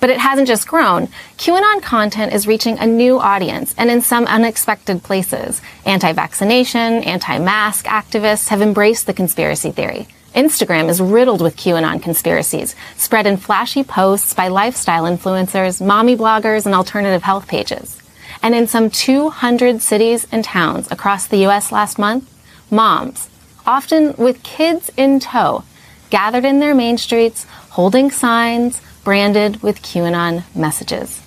[0.00, 1.08] But it hasn't just grown.
[1.36, 5.60] QAnon content is reaching a new audience and in some unexpected places.
[5.84, 10.08] Anti vaccination, anti mask activists have embraced the conspiracy theory.
[10.34, 16.66] Instagram is riddled with QAnon conspiracies, spread in flashy posts by lifestyle influencers, mommy bloggers,
[16.66, 18.00] and alternative health pages.
[18.42, 22.30] And in some 200 cities and towns across the US last month,
[22.70, 23.28] moms,
[23.66, 25.64] often with kids in tow,
[26.10, 31.22] gathered in their main streets, holding signs branded with QAnon messages.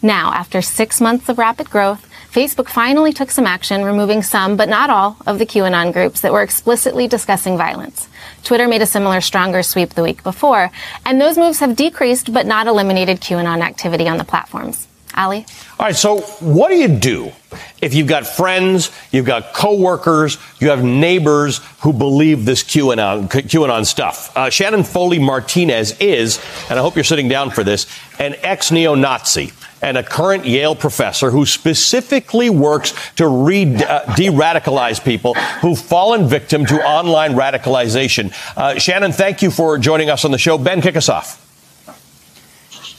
[0.00, 4.68] Now, after six months of rapid growth, Facebook finally took some action, removing some, but
[4.68, 8.08] not all, of the QAnon groups that were explicitly discussing violence.
[8.42, 10.70] Twitter made a similar stronger sweep the week before,
[11.04, 14.88] and those moves have decreased but not eliminated QAnon activity on the platforms.
[15.16, 15.46] Ali?
[15.78, 17.32] All right, so what do you do
[17.80, 23.84] if you've got friends, you've got coworkers, you have neighbors who believe this QAnon, QAnon
[23.84, 24.34] stuff?
[24.36, 26.40] Uh, Shannon Foley Martinez is,
[26.70, 27.86] and I hope you're sitting down for this,
[28.18, 29.52] an ex neo Nazi
[29.82, 35.78] and a current Yale professor who specifically works to re uh, de radicalize people who've
[35.78, 38.32] fallen victim to online radicalization.
[38.56, 40.56] Uh, Shannon, thank you for joining us on the show.
[40.56, 41.41] Ben, kick us off.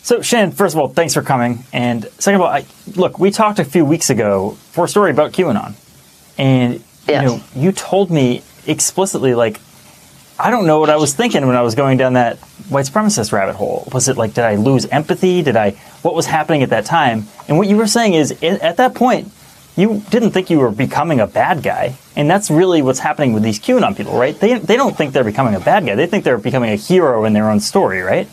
[0.04, 1.64] So, Shannon, first of all, thanks for coming.
[1.72, 5.12] And second of all, I, look, we talked a few weeks ago for a story
[5.12, 5.76] about QAnon.
[6.38, 7.24] And, yes.
[7.24, 9.62] you know, you told me explicitly, like,
[10.38, 12.38] I don't know what I was thinking when I was going down that
[12.68, 13.88] white supremacist rabbit hole.
[13.94, 15.42] Was it like, did I lose empathy?
[15.42, 17.28] Did I, what was happening at that time?
[17.48, 19.32] And what you were saying is, at that point,
[19.78, 21.96] you didn't think you were becoming a bad guy.
[22.18, 24.38] And that's really what's happening with these QAnon people, right?
[24.38, 25.96] They, they don't think they're becoming a bad guy.
[25.96, 28.28] They think they're becoming a hero in their own story, right?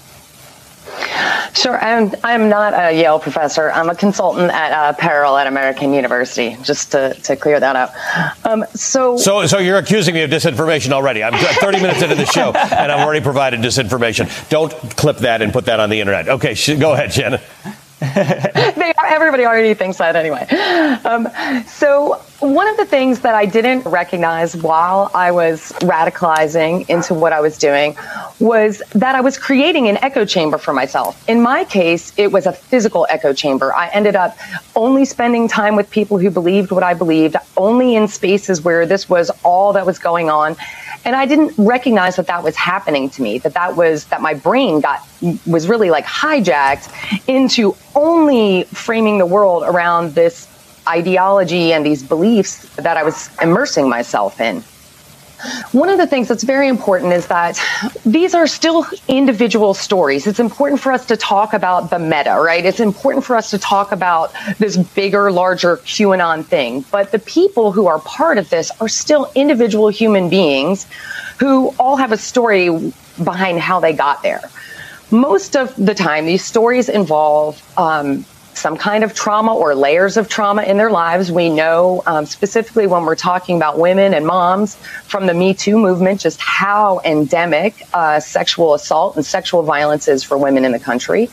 [1.55, 1.79] Sure.
[1.79, 3.71] I'm, I'm not a Yale professor.
[3.71, 7.95] I'm a consultant at uh, Peril at American University, just to, to clear that up.
[8.47, 11.23] Um, so, so, so you're accusing me of disinformation already.
[11.23, 14.49] I'm 30 minutes into the show, and I've already provided disinformation.
[14.49, 16.29] Don't clip that and put that on the internet.
[16.29, 17.41] Okay, sh- go ahead, Shannon.
[18.15, 20.47] they, everybody already thinks that anyway.
[21.05, 21.29] Um,
[21.67, 27.35] so one of the things that I didn't recognize while I was radicalizing into what
[27.35, 27.95] I was doing
[28.39, 31.23] was that I was creating an echo chamber for myself.
[31.29, 33.75] In my case, it was a physical echo chamber.
[33.75, 34.39] I ended up
[34.75, 39.11] only spending time with people who believed what I believed, only in spaces where this
[39.11, 40.57] was all that was going on
[41.05, 43.39] and I didn't recognize that that was happening to me.
[43.39, 45.07] That that was that my brain got
[45.47, 50.47] was really like hijacked into only framing the world around this
[50.89, 54.63] ideology and these beliefs that I was immersing myself in.
[55.73, 57.61] One of the things that's very important is that
[58.05, 60.27] these are still individual stories.
[60.27, 62.65] It's important for us to talk about the meta, right?
[62.65, 66.85] It's important for us to talk about this bigger, larger QAnon thing.
[66.91, 70.87] But the people who are part of this are still individual human beings
[71.39, 74.43] who all have a story behind how they got there.
[75.11, 78.25] Most of the time, these stories involve um,
[78.61, 81.33] some kind of trauma or layers of trauma in their lives.
[81.33, 85.79] We know um, specifically when we're talking about women and moms from the Me Too
[85.79, 90.79] movement, just how endemic uh, sexual assault and sexual violence is for women in the
[90.79, 91.31] country.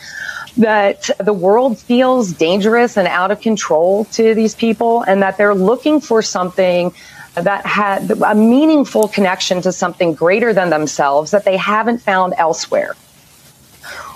[0.56, 5.54] That the world feels dangerous and out of control to these people, and that they're
[5.54, 6.94] looking for something
[7.36, 12.96] that had a meaningful connection to something greater than themselves that they haven't found elsewhere.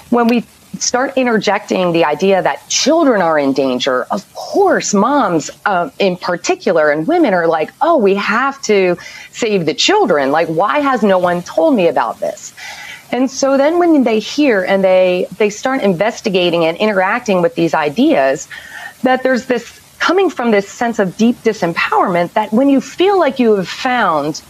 [0.10, 0.46] When we
[0.80, 6.90] start interjecting the idea that children are in danger, of course, moms um, in particular
[6.90, 8.98] and women are like, oh, we have to
[9.32, 10.32] save the children.
[10.32, 12.54] Like, why has no one told me about this?
[13.12, 17.74] And so then when they hear and they, they start investigating and interacting with these
[17.74, 18.48] ideas,
[19.04, 23.38] that there's this coming from this sense of deep disempowerment that when you feel like
[23.38, 24.42] you have found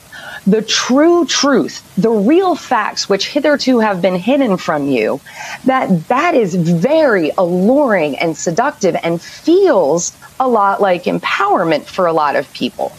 [0.48, 5.22] the true truth, the real facts which hitherto have been hidden from you,
[5.66, 12.14] that that is very alluring and seductive and feels a lot like empowerment for a
[12.14, 12.92] lot of people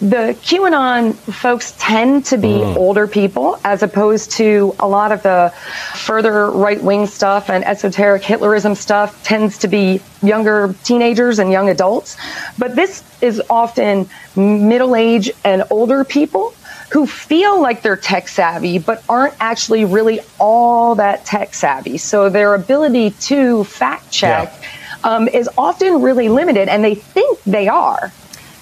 [0.00, 2.76] the QAnon folks tend to be mm.
[2.76, 5.52] older people as opposed to a lot of the
[5.94, 11.68] further right wing stuff and esoteric Hitlerism stuff tends to be younger teenagers and young
[11.68, 12.16] adults.
[12.58, 16.54] But this is often middle age and older people
[16.92, 21.98] who feel like they're tech savvy but aren't actually really all that tech savvy.
[21.98, 25.16] So their ability to fact check yeah.
[25.16, 28.12] um, is often really limited and they think they are.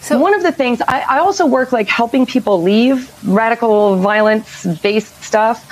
[0.07, 4.65] So one of the things I, I also work like helping people leave radical violence
[4.81, 5.69] based stuff.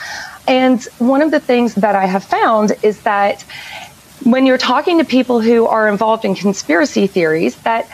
[0.49, 3.43] And one of the things that I have found is that
[4.25, 7.89] when you're talking to people who are involved in conspiracy theories, that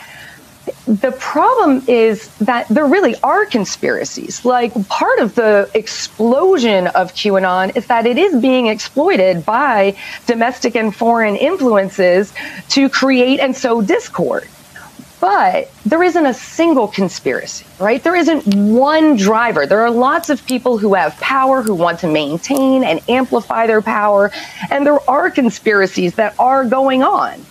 [0.87, 4.43] the problem is that there really are conspiracies.
[4.43, 10.75] Like part of the explosion of QAnon is that it is being exploited by domestic
[10.75, 12.33] and foreign influences
[12.69, 14.47] to create and sow discord.
[15.21, 18.03] But there isn't a single conspiracy, right?
[18.03, 19.67] There isn't one driver.
[19.67, 23.83] There are lots of people who have power, who want to maintain and amplify their
[23.83, 24.31] power.
[24.71, 27.45] And there are conspiracies that are going on.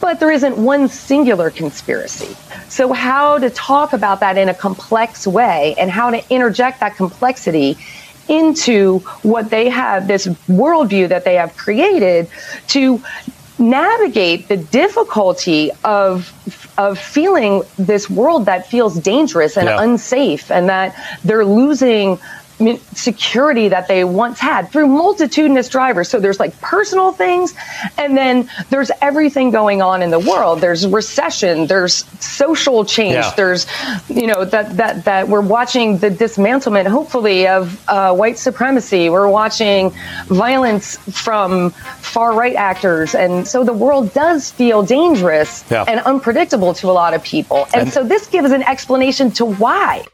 [0.00, 2.36] But there isn't one singular conspiracy.
[2.68, 6.96] So, how to talk about that in a complex way and how to interject that
[6.96, 7.78] complexity
[8.28, 12.28] into what they have, this worldview that they have created
[12.68, 13.00] to
[13.58, 16.32] navigate the difficulty of
[16.78, 19.82] of feeling this world that feels dangerous and yeah.
[19.82, 20.94] unsafe and that
[21.24, 22.18] they're losing
[22.94, 26.08] security that they once had through multitudinous drivers.
[26.08, 27.54] So there's like personal things,
[27.98, 30.60] and then there's everything going on in the world.
[30.60, 33.34] There's recession, there's social change, yeah.
[33.36, 33.66] there's,
[34.08, 39.10] you know, that that that we're watching the dismantlement, hopefully, of uh, white supremacy.
[39.10, 39.90] We're watching
[40.26, 45.84] violence from far right actors, and so the world does feel dangerous yeah.
[45.86, 47.64] and unpredictable to a lot of people.
[47.74, 50.04] And, and so this gives an explanation to why.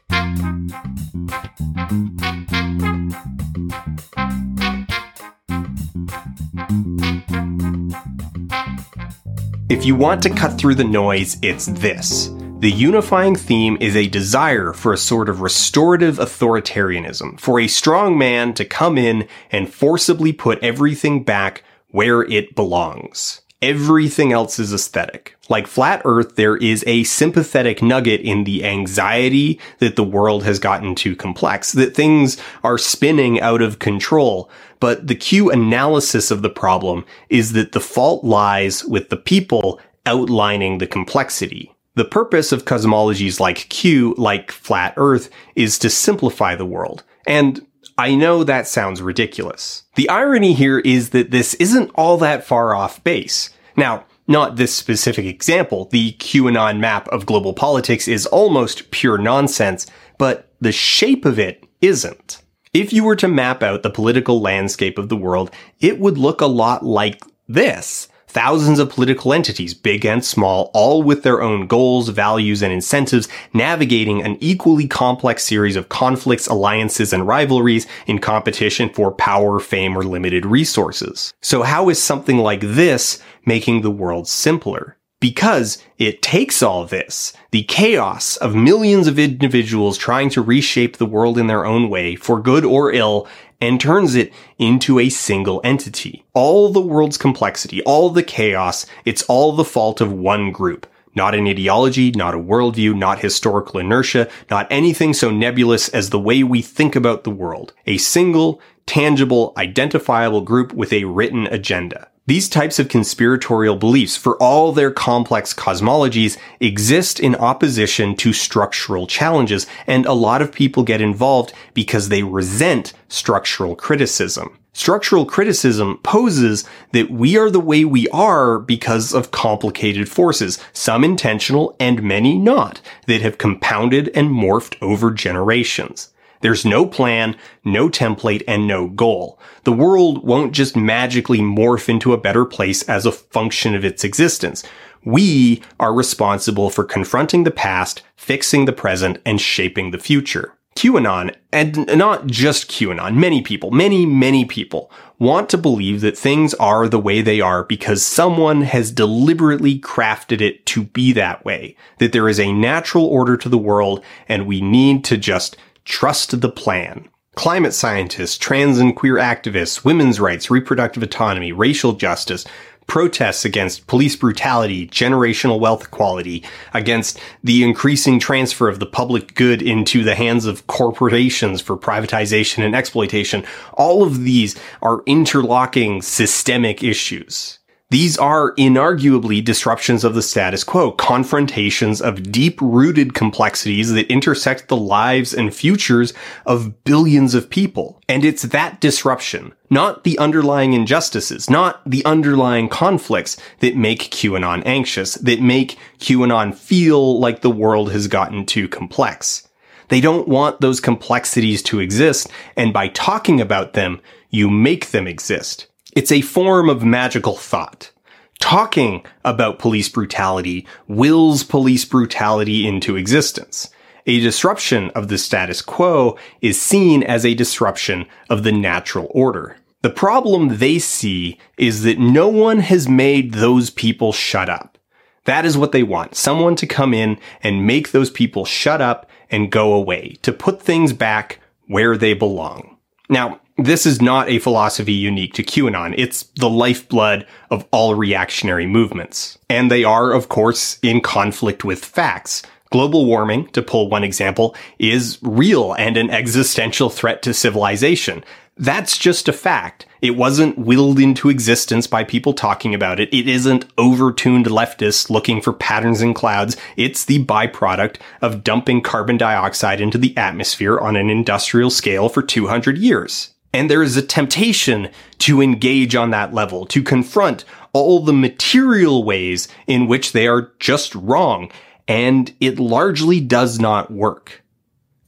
[9.73, 12.29] If you want to cut through the noise, it's this.
[12.59, 18.15] The unifying theme is a desire for a sort of restorative authoritarianism, for a strong
[18.15, 23.41] man to come in and forcibly put everything back where it belongs.
[23.63, 25.37] Everything else is aesthetic.
[25.47, 30.59] Like Flat Earth, there is a sympathetic nugget in the anxiety that the world has
[30.59, 32.35] gotten too complex, that things
[32.65, 34.51] are spinning out of control,
[34.81, 39.79] but the Q analysis of the problem is that the fault lies with the people
[40.05, 41.73] outlining the complexity.
[41.95, 47.05] The purpose of cosmologies like Q, like Flat Earth, is to simplify the world.
[47.25, 47.65] And
[47.97, 49.83] I know that sounds ridiculous.
[49.95, 53.49] The irony here is that this isn't all that far off base.
[53.75, 55.85] Now, not this specific example.
[55.85, 59.85] The QAnon map of global politics is almost pure nonsense,
[60.17, 62.41] but the shape of it isn't.
[62.73, 66.41] If you were to map out the political landscape of the world, it would look
[66.41, 68.07] a lot like this.
[68.33, 73.27] Thousands of political entities, big and small, all with their own goals, values, and incentives,
[73.53, 79.95] navigating an equally complex series of conflicts, alliances, and rivalries in competition for power, fame,
[79.95, 81.35] or limited resources.
[81.43, 84.97] So how is something like this making the world simpler?
[85.19, 91.05] because it takes all this, the chaos of millions of individuals trying to reshape the
[91.05, 93.25] world in their own way, for good or ill,
[93.63, 96.25] and turns it into a single entity.
[96.33, 100.85] All the world's complexity, all the chaos, it's all the fault of one group.
[101.15, 106.19] Not an ideology, not a worldview, not historical inertia, not anything so nebulous as the
[106.19, 107.71] way we think about the world.
[107.85, 112.09] A single, tangible, identifiable group with a written agenda.
[112.25, 119.07] These types of conspiratorial beliefs, for all their complex cosmologies, exist in opposition to structural
[119.07, 124.57] challenges, and a lot of people get involved because they resent structural criticism.
[124.71, 126.63] Structural criticism poses
[126.93, 132.37] that we are the way we are because of complicated forces, some intentional and many
[132.37, 136.12] not, that have compounded and morphed over generations.
[136.43, 139.39] There's no plan, no template, and no goal.
[139.63, 144.03] The world won't just magically morph into a better place as a function of its
[144.03, 144.61] existence.
[145.05, 150.53] We are responsible for confronting the past, fixing the present, and shaping the future.
[150.75, 156.53] QAnon, and not just QAnon, many people, many, many people want to believe that things
[156.55, 161.77] are the way they are because someone has deliberately crafted it to be that way,
[161.99, 165.55] that there is a natural order to the world and we need to just
[165.85, 167.09] trust the plan.
[167.35, 172.45] Climate scientists, trans and queer activists, women's rights, reproductive autonomy, racial justice,
[172.85, 179.61] protests against police brutality, generational wealth equality, against the increasing transfer of the public good
[179.61, 183.43] into the hands of corporations for privatization and exploitation.
[183.73, 187.59] All of these are interlocking systemic issues.
[187.93, 194.67] These are inarguably disruptions of the status quo, confrontations of deep rooted complexities that intersect
[194.67, 196.11] the lives and futures
[196.47, 198.01] of billions of people.
[198.09, 204.63] And it's that disruption, not the underlying injustices, not the underlying conflicts that make QAnon
[204.65, 209.47] anxious, that make QAnon feel like the world has gotten too complex.
[209.89, 212.27] They don't want those complexities to exist,
[212.57, 215.67] and by talking about them, you make them exist.
[215.95, 217.91] It's a form of magical thought.
[218.39, 223.69] Talking about police brutality wills police brutality into existence.
[224.07, 229.57] A disruption of the status quo is seen as a disruption of the natural order.
[229.83, 234.79] The problem they see is that no one has made those people shut up.
[235.25, 236.15] That is what they want.
[236.15, 240.61] Someone to come in and make those people shut up and go away, to put
[240.61, 242.77] things back where they belong.
[243.09, 245.93] Now, this is not a philosophy unique to QAnon.
[245.97, 249.37] It's the lifeblood of all reactionary movements.
[249.49, 252.41] And they are, of course, in conflict with facts.
[252.71, 258.23] Global warming, to pull one example, is real and an existential threat to civilization.
[258.57, 259.85] That's just a fact.
[260.01, 263.13] It wasn't willed into existence by people talking about it.
[263.13, 266.57] It isn't overtuned leftists looking for patterns in clouds.
[266.75, 272.21] It's the byproduct of dumping carbon dioxide into the atmosphere on an industrial scale for
[272.21, 273.32] 200 years.
[273.53, 274.89] And there is a temptation
[275.19, 280.51] to engage on that level, to confront all the material ways in which they are
[280.59, 281.51] just wrong.
[281.87, 284.43] And it largely does not work.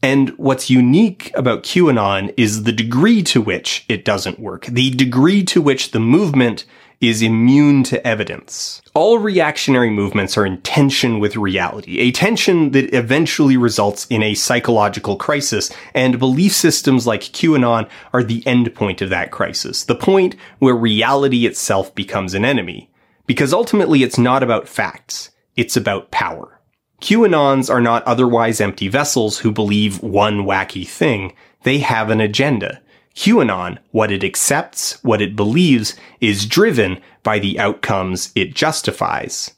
[0.04, 5.44] And what's unique about QAnon is the degree to which it doesn't work, the degree
[5.46, 6.66] to which the movement
[7.02, 8.82] is immune to evidence.
[8.94, 14.36] All reactionary movements are in tension with reality, a tension that eventually results in a
[14.36, 20.36] psychological crisis, and belief systems like QAnon are the endpoint of that crisis, the point
[20.60, 22.90] where reality itself becomes an enemy.
[23.28, 26.60] Because ultimately it's not about facts, it's about power.
[27.02, 31.34] QAnons are not otherwise empty vessels who believe one wacky thing.
[31.64, 32.82] They have an agenda.
[33.16, 39.52] QAnon, what it accepts, what it believes, is driven by the outcomes it justifies.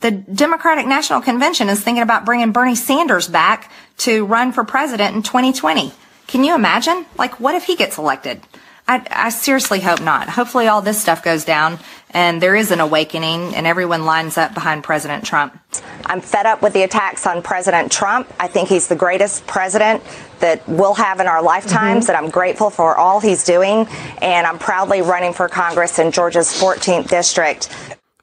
[0.00, 5.16] The Democratic National Convention is thinking about bringing Bernie Sanders back to run for president
[5.16, 5.92] in 2020.
[6.28, 7.06] Can you imagine?
[7.16, 8.40] Like, what if he gets elected?
[8.88, 10.30] I, I seriously hope not.
[10.30, 11.78] Hopefully all this stuff goes down
[12.10, 15.58] and there is an awakening and everyone lines up behind President Trump.
[16.06, 18.32] I'm fed up with the attacks on President Trump.
[18.40, 20.02] I think he's the greatest president
[20.40, 22.16] that we'll have in our lifetimes, mm-hmm.
[22.16, 23.86] and I'm grateful for all he's doing.
[24.22, 27.68] And I'm proudly running for Congress in Georgia's 14th district.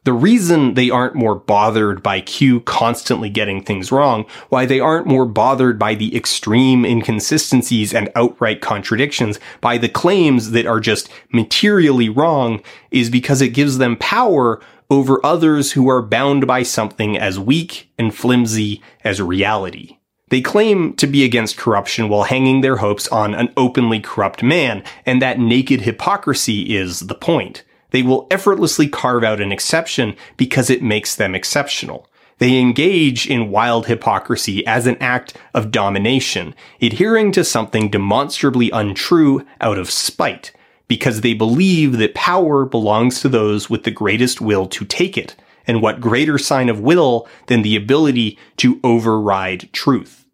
[0.05, 5.07] The reason they aren't more bothered by Q constantly getting things wrong, why they aren't
[5.07, 11.09] more bothered by the extreme inconsistencies and outright contradictions, by the claims that are just
[11.33, 17.17] materially wrong, is because it gives them power over others who are bound by something
[17.17, 19.97] as weak and flimsy as reality.
[20.29, 24.83] They claim to be against corruption while hanging their hopes on an openly corrupt man,
[25.03, 27.63] and that naked hypocrisy is the point.
[27.95, 32.09] They will effortlessly carve out an exception because it makes them exceptional.
[32.39, 39.45] They engage in wild hypocrisy as an act of domination, adhering to something demonstrably untrue
[39.61, 40.51] out of spite,
[40.89, 45.37] because they believe that power belongs to those with the greatest will to take it.
[45.65, 50.24] And what greater sign of will than the ability to override truth?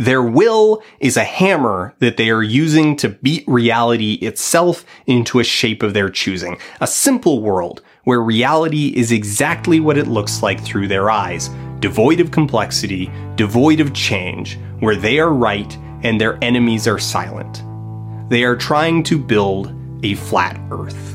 [0.00, 5.44] Their will is a hammer that they are using to beat reality itself into a
[5.44, 6.56] shape of their choosing.
[6.80, 12.20] A simple world where reality is exactly what it looks like through their eyes, devoid
[12.20, 17.64] of complexity, devoid of change, where they are right and their enemies are silent.
[18.30, 19.74] They are trying to build
[20.04, 21.07] a flat earth.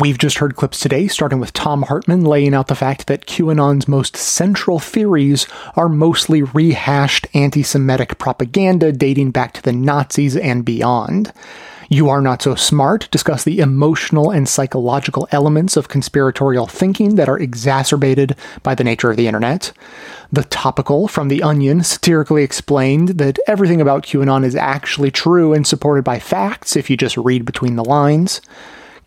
[0.00, 3.88] We've just heard clips today, starting with Thom Hartmann laying out the fact that QAnon's
[3.88, 10.64] most central theories are mostly rehashed anti Semitic propaganda dating back to the Nazis and
[10.64, 11.32] beyond.
[11.88, 17.28] You Are Not So Smart discuss the emotional and psychological elements of conspiratorial thinking that
[17.28, 19.72] are exacerbated by the nature of the internet.
[20.30, 25.66] The Topical from The Onion satirically explained that everything about QAnon is actually true and
[25.66, 28.40] supported by facts if you just read between the lines.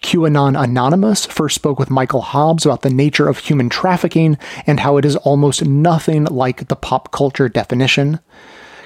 [0.01, 4.97] QAnon Anonymous first spoke with Michael Hobbs about the nature of human trafficking and how
[4.97, 8.19] it is almost nothing like the pop culture definition.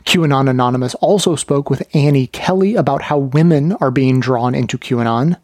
[0.05, 5.37] QAnon Anonymous also spoke with Annie Kelly about how women are being drawn into QAnon.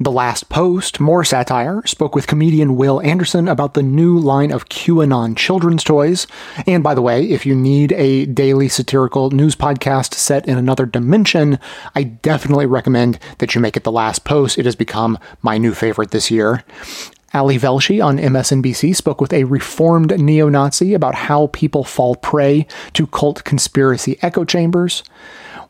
[0.00, 4.68] The Last Post, more satire, spoke with comedian Wil Anderson about the new line of
[4.68, 6.26] QAnon children's toys.
[6.66, 10.84] And by the way, if you need a daily satirical news podcast set in another
[10.84, 11.60] dimension,
[11.94, 14.58] I definitely recommend that you make it The Last Post.
[14.58, 16.64] It has become my new favorite this year.
[17.32, 22.66] Ali Velshi on MSNBC spoke with a reformed neo Nazi about how people fall prey
[22.94, 25.04] to cult conspiracy echo chambers.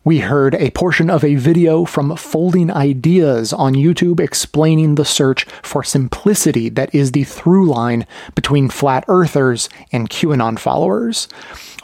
[0.07, 5.44] We heard a portion of a video from Folding Ideas on YouTube explaining the search
[5.62, 11.26] for simplicity that is the through line between flat earthers and QAnon followers.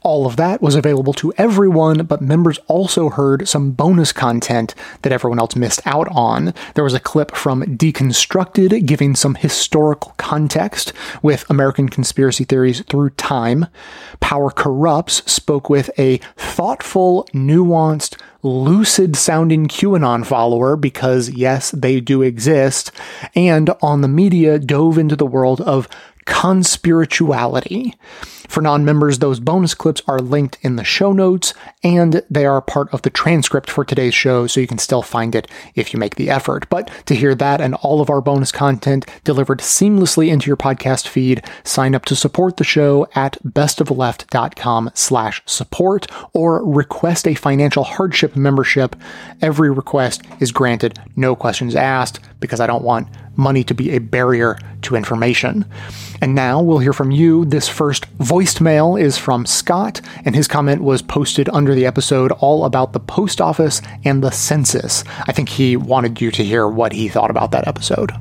[0.03, 4.73] All of that was available to everyone, but members also heard some bonus content
[5.03, 6.55] that everyone else missed out on.
[6.73, 10.91] There was a clip from Deconstructed giving some historical context
[11.21, 13.67] with American conspiracy theories through time.
[14.19, 22.23] Power Corrupts spoke with a thoughtful, nuanced, lucid sounding QAnon follower because, yes, they do
[22.23, 22.91] exist,
[23.35, 25.87] and on the media dove into the world of
[26.25, 27.93] conspirituality.
[28.51, 32.61] For non members, those bonus clips are linked in the show notes and they are
[32.61, 35.99] part of the transcript for today's show, so you can still find it if you
[35.99, 36.67] make the effort.
[36.69, 41.07] But to hear that and all of our bonus content delivered seamlessly into your podcast
[41.07, 47.85] feed, sign up to support the show at bestofleft.com slash support or request a financial
[47.85, 48.97] hardship membership.
[49.41, 53.99] Every request is granted, no questions asked, because I don't want money to be a
[53.99, 55.65] barrier to information.
[56.21, 57.45] And now we'll hear from you.
[57.45, 62.31] This first voiced mail is from Scott, and his comment was posted under the episode
[62.33, 65.03] all about the post office and the census.
[65.27, 68.11] I think he wanted you to hear what he thought about that episode.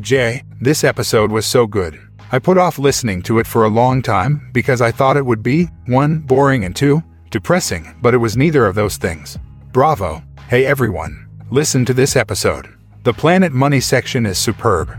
[0.00, 2.00] Jay, this episode was so good.
[2.32, 5.42] I put off listening to it for a long time because I thought it would
[5.42, 6.20] be 1.
[6.20, 7.02] boring and 2.
[7.30, 9.38] depressing, but it was neither of those things.
[9.72, 10.22] Bravo.
[10.48, 12.79] Hey everyone, listen to this episode.
[13.02, 14.90] The Planet Money section is superb.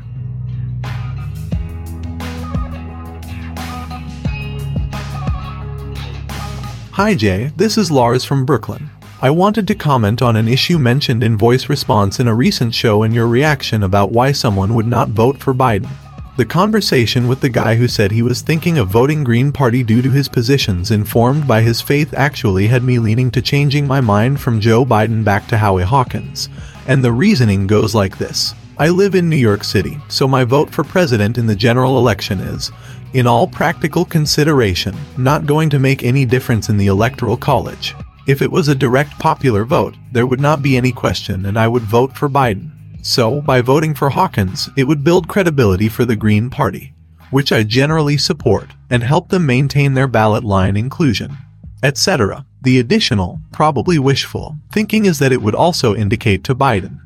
[6.94, 8.90] Hi Jay, this is Lars from Brooklyn.
[9.22, 13.04] I wanted to comment on an issue mentioned in voice response in a recent show
[13.04, 15.92] and your reaction about why someone would not vote for Biden.
[16.38, 20.02] The conversation with the guy who said he was thinking of voting Green Party due
[20.02, 24.42] to his positions informed by his faith actually had me leaning to changing my mind
[24.42, 26.50] from Joe Biden back to Howie Hawkins.
[26.88, 28.54] And the reasoning goes like this.
[28.78, 32.40] I live in New York City, so my vote for president in the general election
[32.40, 32.72] is,
[33.14, 37.94] in all practical consideration, not going to make any difference in the electoral college.
[38.28, 41.68] If it was a direct popular vote, there would not be any question and I
[41.68, 42.72] would vote for Biden.
[43.04, 46.94] So, by voting for Hawkins, it would build credibility for the Green Party,
[47.32, 51.36] which I generally support, and help them maintain their ballot line inclusion,
[51.84, 52.46] etc.
[52.62, 57.00] The additional, probably wishful, thinking is that it would also indicate to Biden,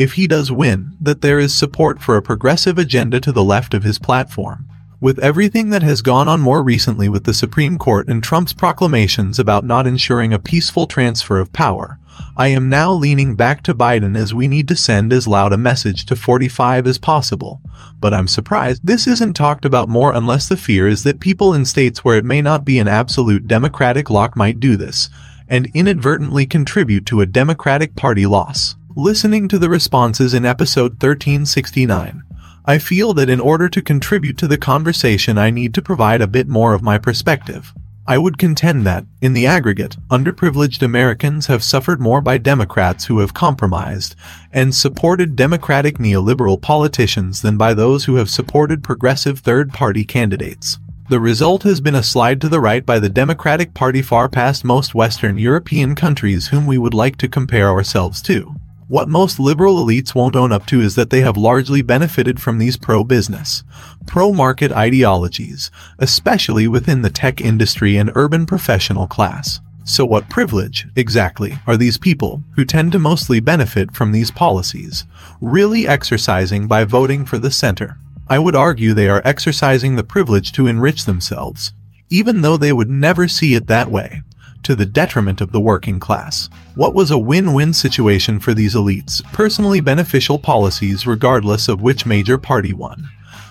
[0.00, 3.74] if he does win, that there is support for a progressive agenda to the left
[3.74, 4.66] of his platform.
[4.98, 9.38] With everything that has gone on more recently with the Supreme Court and Trump's proclamations
[9.38, 11.98] about not ensuring a peaceful transfer of power,
[12.36, 15.58] I am now leaning back to Biden as we need to send as loud a
[15.58, 17.60] message to 45 as possible.
[17.98, 21.64] But I'm surprised this isn't talked about more unless the fear is that people in
[21.64, 25.10] states where it may not be an absolute Democratic lock might do this,
[25.48, 28.76] and inadvertently contribute to a Democratic Party loss.
[28.96, 32.22] Listening to the responses in episode 1369,
[32.64, 36.26] I feel that in order to contribute to the conversation, I need to provide a
[36.26, 37.72] bit more of my perspective.
[38.06, 43.20] I would contend that, in the aggregate, underprivileged Americans have suffered more by Democrats who
[43.20, 44.16] have compromised
[44.52, 50.78] and supported Democratic neoliberal politicians than by those who have supported progressive third party candidates.
[51.10, 54.64] The result has been a slide to the right by the Democratic Party far past
[54.64, 58.54] most Western European countries whom we would like to compare ourselves to.
[58.90, 62.58] What most liberal elites won't own up to is that they have largely benefited from
[62.58, 63.62] these pro-business,
[64.08, 65.70] pro-market ideologies,
[66.00, 69.60] especially within the tech industry and urban professional class.
[69.84, 75.04] So what privilege, exactly, are these people, who tend to mostly benefit from these policies,
[75.40, 77.96] really exercising by voting for the center?
[78.28, 81.72] I would argue they are exercising the privilege to enrich themselves,
[82.08, 84.22] even though they would never see it that way
[84.62, 86.48] to the detriment of the working class.
[86.74, 92.38] What was a win-win situation for these elites, personally beneficial policies regardless of which major
[92.38, 93.08] party won,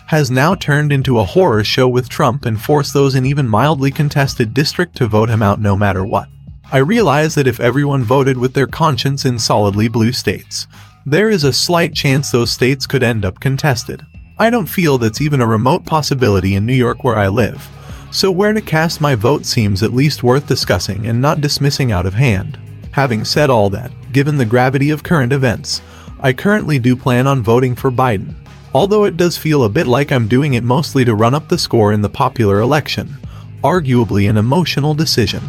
[0.07, 3.91] has now turned into a horror show with Trump and forced those in even mildly
[3.91, 6.27] contested district to vote him out no matter what.
[6.71, 10.67] I realize that if everyone voted with their conscience in solidly blue states,
[11.05, 14.05] there is a slight chance those states could end up contested.
[14.37, 17.67] I don't feel that's even a remote possibility in New York where I live
[18.11, 22.05] so where to cast my vote seems at least worth discussing and not dismissing out
[22.05, 22.57] of hand.
[22.91, 25.81] Having said all that, given the gravity of current events,
[26.19, 28.33] I currently do plan on voting for Biden,
[28.73, 31.57] although it does feel a bit like I'm doing it mostly to run up the
[31.57, 33.15] score in the popular election,
[33.63, 35.41] arguably an emotional decision.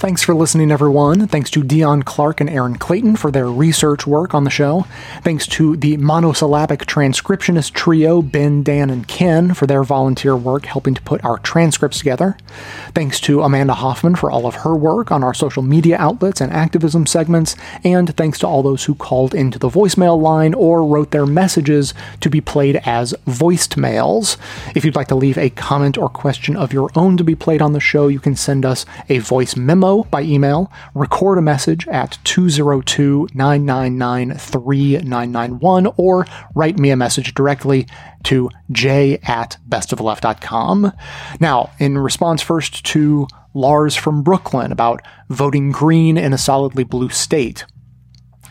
[0.00, 1.26] Thanks for listening, everyone.
[1.26, 4.86] Thanks to Dion Clark and Aaron Clayton for their research work on the show.
[5.20, 10.94] Thanks to the monosyllabic transcriptionist trio, Ben, Dan, and Ken, for their volunteer work helping
[10.94, 12.38] to put our transcripts together.
[12.94, 16.50] Thanks to Amanda Hoffman for all of her work on our social media outlets and
[16.50, 17.54] activism segments.
[17.84, 21.92] And thanks to all those who called into the voicemail line or wrote their messages
[22.22, 24.38] to be played as voiced mails.
[24.74, 27.60] If you'd like to leave a comment or question of your own to be played
[27.60, 31.42] on the show, you can send us a voice memo hello by email, record a
[31.42, 36.24] message at 202 999 3991, or
[36.54, 37.88] write me a message directly
[38.22, 40.92] to j at bestofleft.com.
[41.40, 47.08] Now, in response first to Lars from Brooklyn about voting green in a solidly blue
[47.08, 47.64] state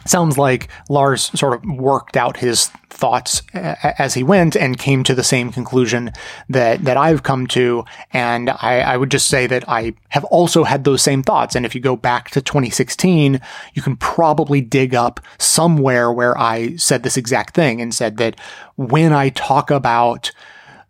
[0.05, 5.15] sounds like Lars sort of worked out his thoughts as he went and came to
[5.15, 6.11] the same conclusion
[6.49, 7.85] that that I've come to.
[8.11, 11.55] And I, I, would just say that I have also had those same thoughts.
[11.55, 13.39] And if you go back to 2016,
[13.73, 18.39] you can probably dig up somewhere where I said this exact thing and said that
[18.75, 20.31] when I talk about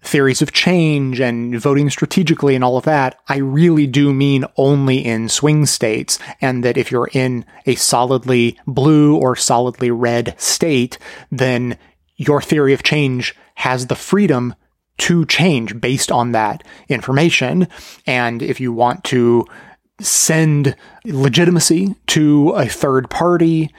[0.02, 5.06] theories of change and voting strategically and all of that, I really do mean only
[5.06, 6.20] in swing states.
[6.42, 10.98] And that if you're in a solidly blue or solidly red state,
[11.32, 11.78] then
[12.20, 14.54] your theory of change has the freedom
[14.98, 17.68] to change based on that information.
[18.06, 19.46] And if you want to
[20.02, 23.74] send legitimacy to a third party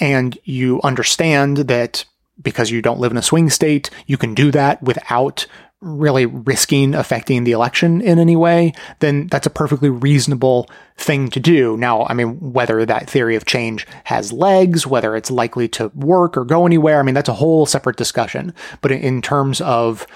[0.00, 2.06] and you understand that
[2.42, 5.46] because you don't live in a swing state, you can do that without
[5.84, 11.38] really risking affecting the election in any way, then that's a perfectly reasonable thing to
[11.38, 11.76] do.
[11.76, 16.36] Now, I mean, whether that theory of change has legs, whether it's likely to work
[16.36, 18.54] or go anywhere, I mean, that's a whole separate discussion.
[18.80, 20.06] But in terms of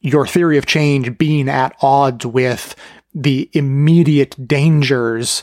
[0.00, 2.76] your theory of change being at odds with
[3.14, 5.42] the immediate dangers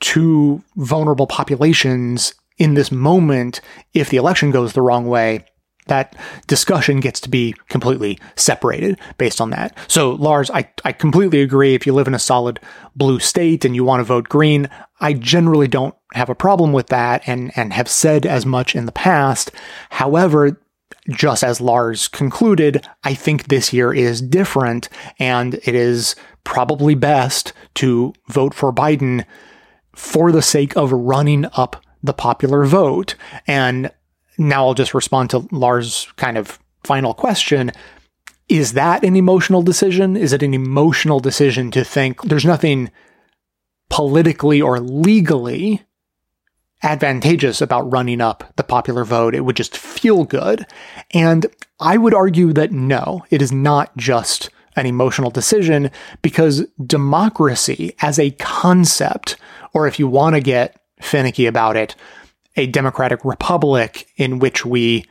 [0.00, 3.60] to vulnerable populations in this moment,
[3.94, 5.44] if the election goes the wrong way,
[5.90, 6.16] that
[6.46, 9.76] discussion gets to be completely separated based on that.
[9.86, 11.74] So, Lars, I, I completely agree.
[11.74, 12.58] If you live in a solid
[12.96, 14.68] blue state and you want to vote green,
[15.00, 18.86] I generally don't have a problem with that and, and have said as much in
[18.86, 19.52] the past.
[19.90, 20.58] However,
[21.08, 24.88] just as Lars concluded, I think this year is different
[25.18, 26.14] and it is
[26.44, 29.24] probably best to vote for Biden
[29.94, 33.14] for the sake of running up the popular vote.
[33.46, 33.90] And
[34.40, 37.70] now I'll just respond to Lars' kind of final question.
[38.48, 40.16] Is that an emotional decision?
[40.16, 42.90] Is it an emotional decision to think there's nothing
[43.90, 45.82] politically or legally
[46.82, 49.34] advantageous about running up the popular vote?
[49.34, 50.66] It would just feel good.
[51.12, 51.46] And
[51.78, 55.90] I would argue that no, it is not just an emotional decision
[56.22, 59.36] because democracy as a concept,
[59.74, 61.94] or if you want to get finicky about it,
[62.60, 65.06] a democratic republic in which we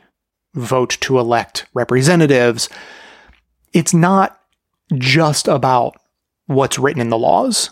[0.54, 2.68] vote to elect representatives,
[3.72, 4.40] it's not
[4.94, 5.96] just about
[6.46, 7.70] what's written in the laws.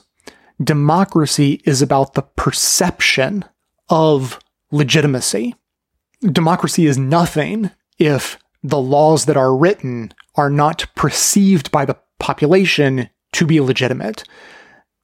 [0.62, 3.44] Democracy is about the perception
[3.88, 4.38] of
[4.72, 5.54] legitimacy.
[6.20, 13.08] Democracy is nothing if the laws that are written are not perceived by the population
[13.32, 14.24] to be legitimate.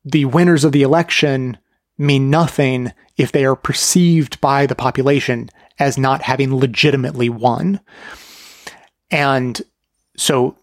[0.04, 1.58] The winners of the election
[1.98, 7.80] mean nothing if they are perceived by the population as not having legitimately won.
[9.10, 9.60] And
[10.16, 10.56] so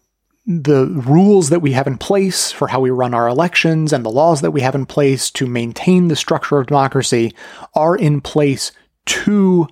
[0.46, 4.10] the rules that we have in place for how we run our elections and the
[4.10, 7.32] laws that we have in place to maintain the structure of democracy
[7.74, 8.72] are in place
[9.06, 9.68] to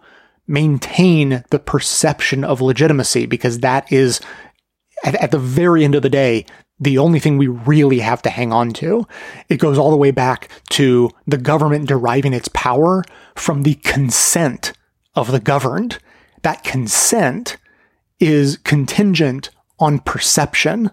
[0.46, 4.20] maintain the perception of legitimacy because that is
[5.04, 6.44] at, at the very end of the day
[6.80, 9.06] the only thing we really have to hang on to.
[9.48, 13.04] It goes all the way back to the government deriving its power
[13.36, 14.72] from the consent
[15.14, 15.98] of the governed.
[16.42, 17.58] That consent
[18.18, 20.90] is contingent on perception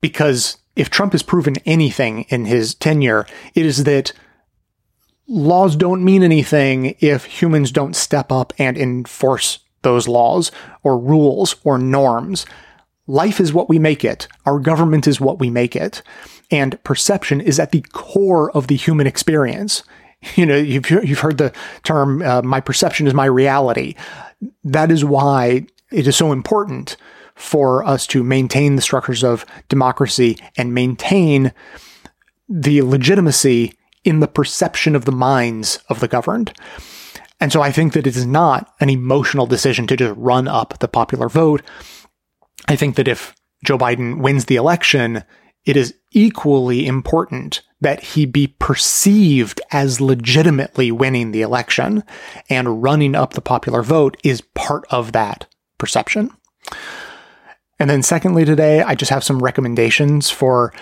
[0.00, 4.12] because if Trump has proven anything in his tenure, it is that
[5.26, 10.50] laws don't mean anything if humans don't step up and enforce those laws
[10.82, 12.46] or rules or norms.
[13.06, 14.28] Life is what we make it.
[14.46, 16.02] Our government is what we make it.
[16.50, 19.82] And perception is at the core of the human experience.
[20.36, 23.96] You know, you've, you've heard the term, uh, my perception is my reality.
[24.62, 26.96] That is why it is so important
[27.34, 31.52] for us to maintain the structures of democracy and maintain
[32.48, 33.74] the legitimacy
[34.04, 36.52] in the perception of the minds of the governed.
[37.40, 40.78] And so I think that it is not an emotional decision to just run up
[40.78, 41.62] the popular vote.
[42.68, 43.34] I think that if
[43.64, 45.24] Joe Biden wins the election,
[45.64, 52.04] it is equally important that he be perceived as legitimately winning the election,
[52.48, 55.46] and running up the popular vote is part of that
[55.78, 56.30] perception.
[57.78, 60.72] And then secondly today, I just have some recommendations for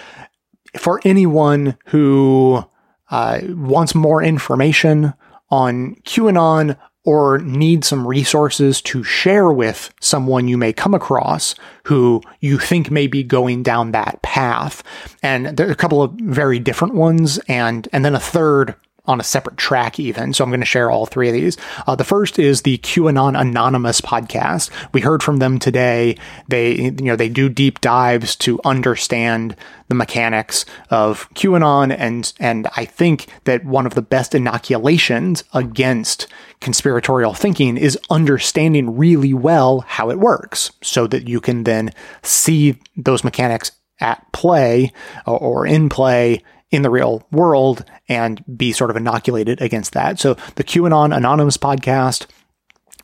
[0.79, 2.64] for anyone who
[3.11, 5.14] uh, wants more information
[5.51, 6.79] on QAnon
[7.11, 12.88] or need some resources to share with someone you may come across who you think
[12.88, 14.84] may be going down that path.
[15.20, 18.76] And there are a couple of very different ones and, and then a third
[19.11, 20.32] on a separate track even.
[20.32, 21.56] So I'm going to share all three of these.
[21.86, 24.70] Uh, the first is the QAnon Anonymous podcast.
[24.92, 26.16] We heard from them today.
[26.48, 29.56] They, you know, they do deep dives to understand
[29.88, 31.94] the mechanics of QAnon.
[31.98, 36.28] And, and I think that one of the best inoculations against
[36.61, 41.90] conspiratorial thinking is understanding really well how it works so that you can then
[42.22, 44.92] see those mechanics at play
[45.26, 50.18] or in play in the real world and be sort of inoculated against that.
[50.18, 52.27] So the QAnon Anonymous podcast,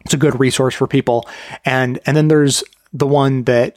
[0.05, 1.29] it's a good resource for people.
[1.65, 2.63] And, and then there's
[2.93, 3.77] the one that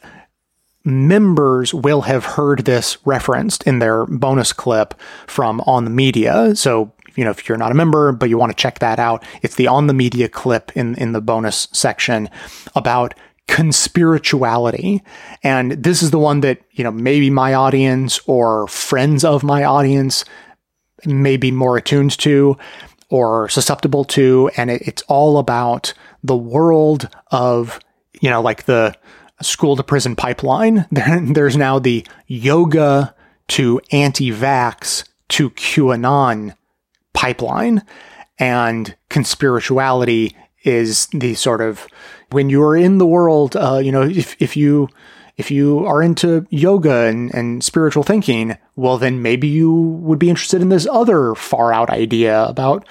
[0.85, 4.93] members will have heard this referenced in their bonus clip
[5.27, 6.55] from on the media.
[6.55, 9.23] So, you know, if you're not a member, but you want to check that out,
[9.41, 12.29] it's the on the media clip in, in the bonus section
[12.75, 13.13] about
[13.49, 15.01] conspirituality.
[15.41, 19.63] And this is the one that, you know, maybe my audience or friends of my
[19.63, 20.23] audience
[21.03, 22.55] may be more attuned to
[23.09, 24.51] or susceptible to.
[24.55, 27.79] And it, it's all about the world of,
[28.21, 28.95] you know, like the
[29.41, 30.85] school to prison pipeline.
[30.91, 33.15] There, there's now the yoga
[33.49, 36.55] to anti vax to QAnon
[37.13, 37.81] pipeline.
[38.37, 41.87] And conspirituality is the sort of
[42.31, 44.89] when you are in the world, uh, you know, if, if you,
[45.37, 50.29] if you are into yoga and, and spiritual thinking, well, then maybe you would be
[50.29, 52.87] interested in this other far out idea about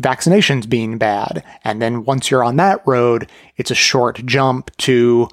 [0.00, 1.42] vaccinations being bad.
[1.64, 5.28] And then once you're on that road, it's a short jump to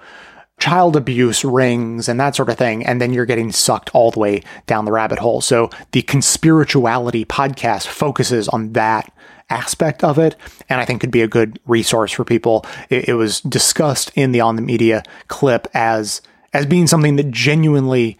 [0.60, 2.86] child abuse rings and that sort of thing.
[2.86, 5.42] And then you're getting sucked all the way down the rabbit hole.
[5.42, 9.12] So the conspirituality podcast focuses on that
[9.54, 10.36] aspect of it,
[10.68, 12.66] and I think could be a good resource for people.
[12.90, 16.22] It, it was discussed in the on the media clip as
[16.54, 18.18] as being something that genuinely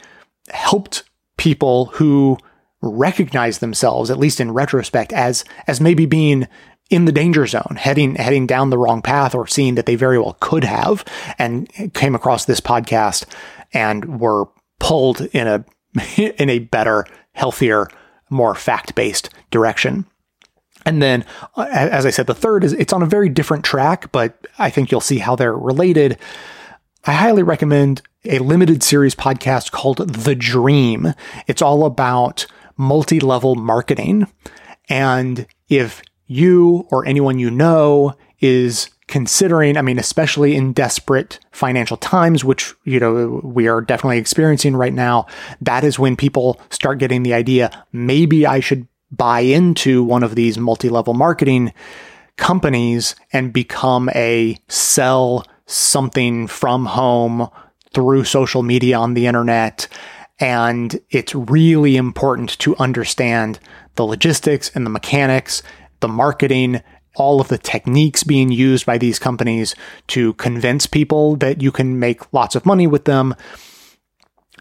[0.50, 1.04] helped
[1.38, 2.38] people who
[2.82, 6.48] recognize themselves, at least in retrospect, as as maybe being
[6.90, 10.20] in the danger zone, heading heading down the wrong path, or seeing that they very
[10.20, 11.04] well could have,
[11.40, 13.26] and came across this podcast
[13.74, 14.46] and were
[14.80, 15.66] pulled in a
[16.18, 17.88] in a better, healthier,
[18.30, 20.06] more fact based direction.
[20.86, 21.26] And then,
[21.56, 24.70] uh, as I said, the third is it's on a very different track, but I
[24.70, 26.18] think you'll see how they're related.
[27.06, 31.14] I highly recommend a limited series podcast called The Dream.
[31.48, 32.46] It's all about
[32.78, 34.28] multi level marketing.
[34.90, 41.98] And if you or anyone you know is considering, I mean, especially in desperate financial
[41.98, 45.28] times, which, you know, we are definitely experiencing right now,
[45.62, 50.36] that is when people start getting the idea, maybe I should buy into one of
[50.36, 51.74] these multi level marketing
[52.38, 57.48] companies and become a sell something from home
[57.94, 59.88] through social media on the internet.
[60.40, 63.60] And it's really important to understand
[63.96, 65.62] the logistics and the mechanics,
[66.00, 66.82] the marketing,
[67.16, 69.76] all of the techniques being used by these companies
[70.08, 73.36] to convince people that you can make lots of money with them.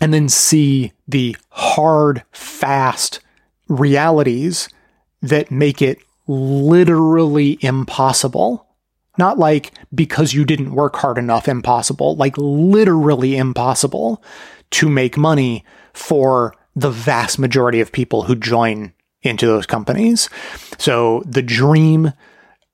[0.00, 3.20] And then see the hard, fast
[3.72, 4.68] realities
[5.22, 8.66] that make it literally impossible.
[9.18, 14.22] Not like because you didn't work hard enough impossible, like literally impossible
[14.72, 20.30] to make money for the vast majority of people who join into those companies.
[20.78, 22.12] So the dream,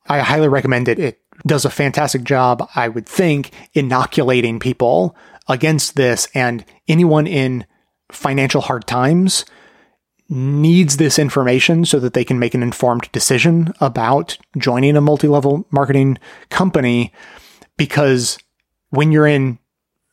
[0.07, 0.99] I highly recommend it.
[0.99, 5.17] It does a fantastic job, I would think, inoculating people
[5.49, 7.67] against this and anyone in
[8.13, 9.45] financial hard times
[10.29, 15.67] needs this information so that they can make an informed decision about joining a multi-level
[15.71, 16.19] marketing
[16.51, 17.13] company
[17.77, 18.39] because
[18.91, 19.59] when you're in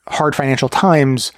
[0.08, 1.32] hard financial times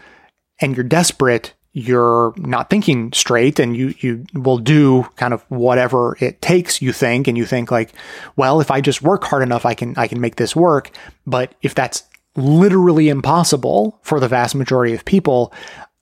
[0.62, 6.18] and you're desperate you're not thinking straight and you you will do kind of whatever
[6.20, 7.94] it takes you think and you think like
[8.36, 10.90] well if I just work hard enough I can I can make this work.
[11.28, 12.02] But if that's
[12.36, 15.54] literally impossible for the vast majority of people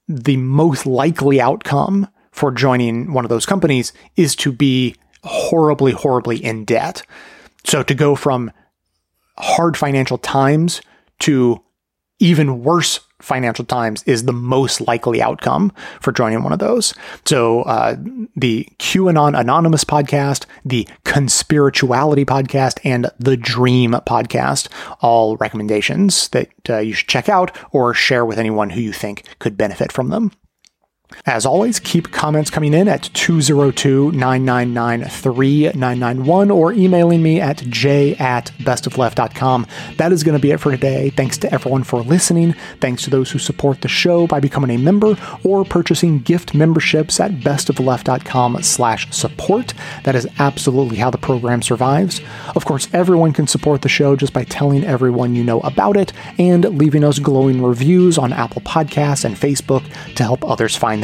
[0.08, 6.44] the most likely outcome for joining one of those companies is to be horribly, horribly
[6.44, 7.02] in debt.
[7.64, 8.52] So to go from
[9.38, 10.82] hard financial times
[11.20, 11.62] to
[12.20, 15.72] even worse financial times is the most likely outcome
[16.02, 16.94] for joining one of those.
[17.24, 17.96] So, uh,
[18.36, 24.68] the QAnon Anonymous podcast, the Conspirituality podcast, and the Dream podcast,
[25.02, 29.24] all recommendations that uh, you should check out or share with anyone who you think
[29.40, 30.32] could benefit from them.
[31.26, 38.16] As always, keep comments coming in at 202 999 3991 or emailing me at j
[38.18, 39.66] at bestofleft.com.
[39.98, 41.10] That is going to be it for today.
[41.10, 42.54] Thanks to everyone for listening.
[42.80, 47.20] Thanks to those who support the show by becoming a member or purchasing gift memberships
[47.20, 49.74] at bestofleft.com slash support.
[50.04, 52.22] That is absolutely how the program survives.
[52.56, 56.14] Of course, everyone can support the show just by telling everyone you know about it
[56.38, 59.84] and leaving us glowing reviews on Apple Podcasts and Facebook
[60.16, 61.04] to help others find